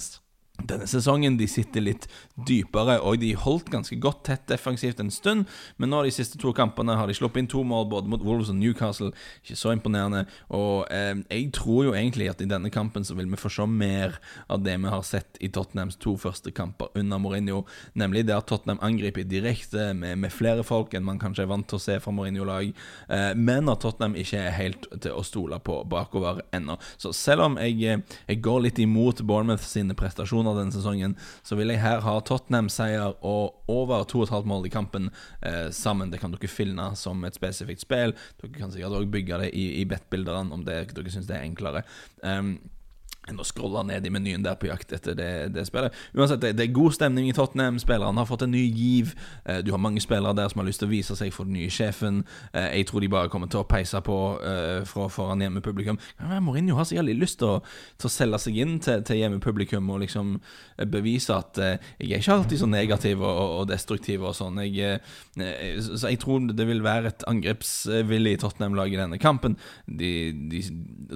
denne 0.61 0.85
sesongen. 0.87 1.37
De 1.37 1.47
sitter 1.49 1.81
litt 1.83 2.05
dypere, 2.47 2.99
og 3.01 3.19
de 3.23 3.31
holdt 3.39 3.71
ganske 3.73 3.97
godt 4.01 4.23
tett 4.27 4.45
defensivt 4.51 5.01
en 5.01 5.11
stund. 5.11 5.47
Men 5.81 5.91
nå 5.91 6.03
de 6.05 6.13
siste 6.13 6.39
to 6.41 6.53
kampene 6.55 6.95
har 6.97 7.09
de 7.09 7.15
sluppet 7.17 7.41
inn 7.41 7.49
to 7.51 7.63
mål, 7.67 7.87
både 7.91 8.11
mot 8.11 8.23
Wolves 8.23 8.51
og 8.53 8.59
Newcastle. 8.59 9.11
Ikke 9.41 9.57
så 9.59 9.73
imponerende. 9.73 10.25
Og 10.53 10.85
eh, 10.93 11.15
jeg 11.25 11.49
tror 11.57 11.89
jo 11.89 11.95
egentlig 11.97 12.29
at 12.31 12.43
i 12.43 12.49
denne 12.49 12.71
kampen 12.73 13.05
så 13.05 13.17
vil 13.17 13.31
vi 13.31 13.39
få 13.39 13.51
se 13.53 13.65
mer 13.67 14.19
av 14.51 14.63
det 14.65 14.77
vi 14.83 14.93
har 14.93 15.05
sett 15.07 15.41
i 15.43 15.49
Tottenhams 15.53 15.97
to 16.01 16.15
første 16.21 16.53
kamper 16.55 16.93
under 16.99 17.21
Mourinho. 17.21 17.63
Nemlig 17.99 18.27
det 18.27 18.37
at 18.37 18.47
Tottenham 18.51 18.81
angriper 18.85 19.25
direkte 19.27 19.91
med, 19.97 20.19
med 20.21 20.33
flere 20.33 20.65
folk 20.67 20.93
enn 20.93 21.05
man 21.07 21.21
kanskje 21.21 21.47
er 21.47 21.51
vant 21.51 21.67
til 21.69 21.79
å 21.79 21.83
se 21.83 21.97
fra 22.03 22.13
Mourinho-lag. 22.13 22.71
Eh, 23.09 23.31
men 23.35 23.71
at 23.73 23.81
Tottenham 23.83 24.17
ikke 24.19 24.45
er 24.45 24.57
helt 24.59 24.87
til 25.01 25.17
å 25.17 25.25
stole 25.25 25.57
på 25.63 25.81
bakover 25.89 26.43
ennå. 26.53 26.77
Så 27.01 27.13
selv 27.17 27.49
om 27.49 27.59
jeg, 27.61 27.81
eh, 27.89 28.19
jeg 28.29 28.43
går 28.45 28.67
litt 28.67 28.81
imot 28.83 29.25
Bournemouth 29.25 29.65
sine 29.65 29.97
prestasjoner 29.97 30.42
prestasjoner 30.43 30.59
denne 30.59 30.73
sesongen, 30.73 31.15
så 31.43 31.55
vil 31.55 31.71
jeg 31.71 31.81
her 31.81 32.01
ha 32.03 32.19
Tottenham-seier 32.21 33.15
og 33.23 33.69
over 33.71 34.05
2,5 34.05 34.45
mål 34.45 34.67
i 34.67 34.73
kampen 34.73 35.09
eh, 35.41 35.69
sammen. 35.71 36.11
Det 36.11 36.19
kan 36.19 36.33
dere 36.33 36.47
finne 36.47 36.95
som 36.95 37.23
et 37.23 37.35
spesifikt 37.35 37.83
spill. 37.83 38.13
Dere 38.41 38.53
kan 38.57 38.71
sikkert 38.71 38.97
òg 38.97 39.09
bygge 39.11 39.39
det 39.43 39.51
i, 39.53 39.81
i 39.81 39.85
bet-bildene 39.85 40.53
om 40.53 40.63
det, 40.65 40.93
dere 40.93 41.11
syns 41.13 41.27
det 41.27 41.37
er 41.37 41.47
enklere. 41.47 41.83
Um, 42.21 42.57
enn 43.29 43.39
å 43.39 43.45
scrolle 43.47 43.83
ned 43.87 44.05
i 44.05 44.11
menyen 44.11 44.43
der 44.43 44.57
på 44.59 44.67
jakt 44.67 44.91
etter 44.95 45.15
det, 45.15 45.29
det 45.55 45.65
spillet. 45.67 45.95
Uansett, 46.15 46.41
det, 46.43 46.53
det, 46.57 46.65
er 46.67 46.75
god 46.75 46.95
stemning 46.97 47.29
i 47.29 47.35
Tottenham. 47.35 47.79
Spillerne 47.79 48.19
har 48.19 48.27
fått 48.27 48.43
en 48.45 48.51
ny 48.51 48.63
giv. 48.67 49.13
Eh, 49.45 49.61
du 49.63 49.71
har 49.71 49.81
mange 49.81 50.03
spillere 50.03 50.35
der 50.35 50.51
som 50.51 50.59
har 50.61 50.67
lyst 50.67 50.83
til 50.83 50.89
å 50.89 50.93
vise 50.93 51.15
seg 51.19 51.31
for 51.35 51.47
den 51.47 51.55
nye 51.57 51.71
sjefen. 51.71 52.23
Eh, 52.51 52.79
jeg 52.79 52.89
tror 52.89 53.03
de 53.03 53.11
bare 53.13 53.31
kommer 53.31 53.51
til 53.51 53.61
å 53.61 53.67
peise 53.67 54.01
på 54.03 54.17
fra 54.33 54.83
for, 54.89 55.11
foran 55.11 55.41
hjemmepublikum. 55.43 55.97
Mourinho 56.43 56.75
har 56.77 56.87
så 56.87 56.97
jævlig 56.97 57.15
lyst 57.21 57.39
til 57.41 57.55
å, 57.55 57.61
til 57.99 58.09
å, 58.09 58.13
selge 58.13 58.39
seg 58.43 58.59
inn 58.59 58.75
til, 58.83 59.03
til 59.07 59.19
hjemmepublikum 59.21 59.89
og 59.93 60.01
liksom 60.03 60.35
bevise 60.91 61.35
at 61.35 61.59
jeg 61.59 62.09
er 62.09 62.21
ikke 62.21 62.35
alltid 62.35 62.61
så 62.61 62.69
negativ 62.69 63.23
og, 63.23 63.41
og 63.61 63.67
destruktiv 63.69 64.25
og 64.27 64.35
sånn. 64.37 64.59
Jeg, 64.65 64.99
så 65.85 66.11
jeg 66.11 66.19
tror 66.21 66.47
det 66.51 66.67
vil 66.67 66.83
være 66.85 67.13
et 67.13 67.25
angrepsvillig 67.29 68.35
Tottenham-lag 68.43 68.93
i 68.93 68.99
denne 68.99 69.19
kampen. 69.21 69.57
De, 69.87 70.13
de, 70.51 70.63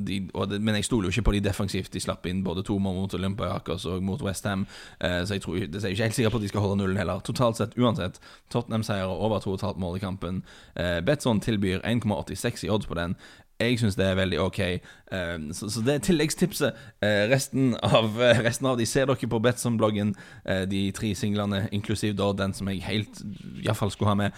de, 0.08 0.20
det, 0.32 0.62
men 0.62 0.80
jeg 0.80 0.88
stoler 0.88 1.10
jo 1.10 1.16
ikke 1.16 1.28
på 1.30 1.38
de 1.38 1.44
defensivt 1.50 1.97
de 1.98 2.04
slapp 2.04 2.28
inn 2.30 2.44
både 2.46 2.64
to 2.68 2.78
mål 2.80 3.02
mot 3.02 3.18
Olympiakos 3.18 3.88
og 3.90 4.06
mot 4.06 4.22
Westham. 4.24 4.68
Eh, 5.00 5.24
så 5.26 5.38
jeg 5.38 5.46
tror, 5.46 5.58
det 5.58 5.84
er 5.84 5.96
ikke 5.96 6.10
helt 6.10 6.20
sikker 6.20 6.36
på 6.36 6.42
at 6.42 6.46
de 6.46 6.54
skal 6.54 6.66
holde 6.66 6.80
nullen 6.84 7.02
heller. 7.02 7.24
Totalt 7.26 7.58
sett, 7.60 7.76
uansett, 7.78 8.22
Tottenham-seier 8.54 9.10
over 9.10 9.44
2,5 9.44 9.82
mål 9.82 9.98
i 9.98 10.06
kampen. 10.06 10.44
Eh, 10.76 11.02
Betson 11.02 11.44
tilbyr 11.44 11.84
1,86 11.84 12.66
i 12.66 12.72
odds 12.72 12.88
på 12.88 12.98
den. 13.00 13.18
Jeg 13.58 13.80
syns 13.82 13.96
det 13.98 14.06
er 14.06 14.18
veldig 14.20 14.40
ok. 14.42 14.60
Uh, 15.10 15.50
så, 15.54 15.82
det 15.86 15.96
er 15.96 16.04
tilleggstipset. 16.06 16.78
Uh, 17.02 17.26
resten, 17.32 17.74
av, 17.82 18.14
uh, 18.14 18.42
resten, 18.46 18.70
av, 18.70 18.78
de 18.78 18.86
ser 18.86 19.10
dere 19.10 19.30
på 19.30 19.40
Betson-bloggen. 19.42 20.14
de 20.72 20.92
tre 20.92 21.16
singlene, 21.16 21.68
inklusiv 21.72 22.16
da 22.18 22.30
den 22.38 22.54
som 22.54 22.70
jeg 22.70 22.86
helt 22.86 23.22
iallfall 23.64 23.92
skulle 23.92 24.14
ha 24.14 24.16
med. 24.16 24.32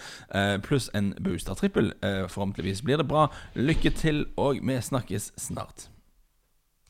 pluss 0.64 0.90
en 0.94 1.12
booster 1.20 1.54
trippel. 1.54 1.92
forhåpentligvis 2.02 2.82
blir 2.82 2.96
det 2.96 3.08
bra. 3.08 3.28
Lykke 3.54 3.90
til, 3.90 4.26
og 4.36 4.60
vi 4.62 4.80
snakkes 4.80 5.32
snart. 5.36 5.90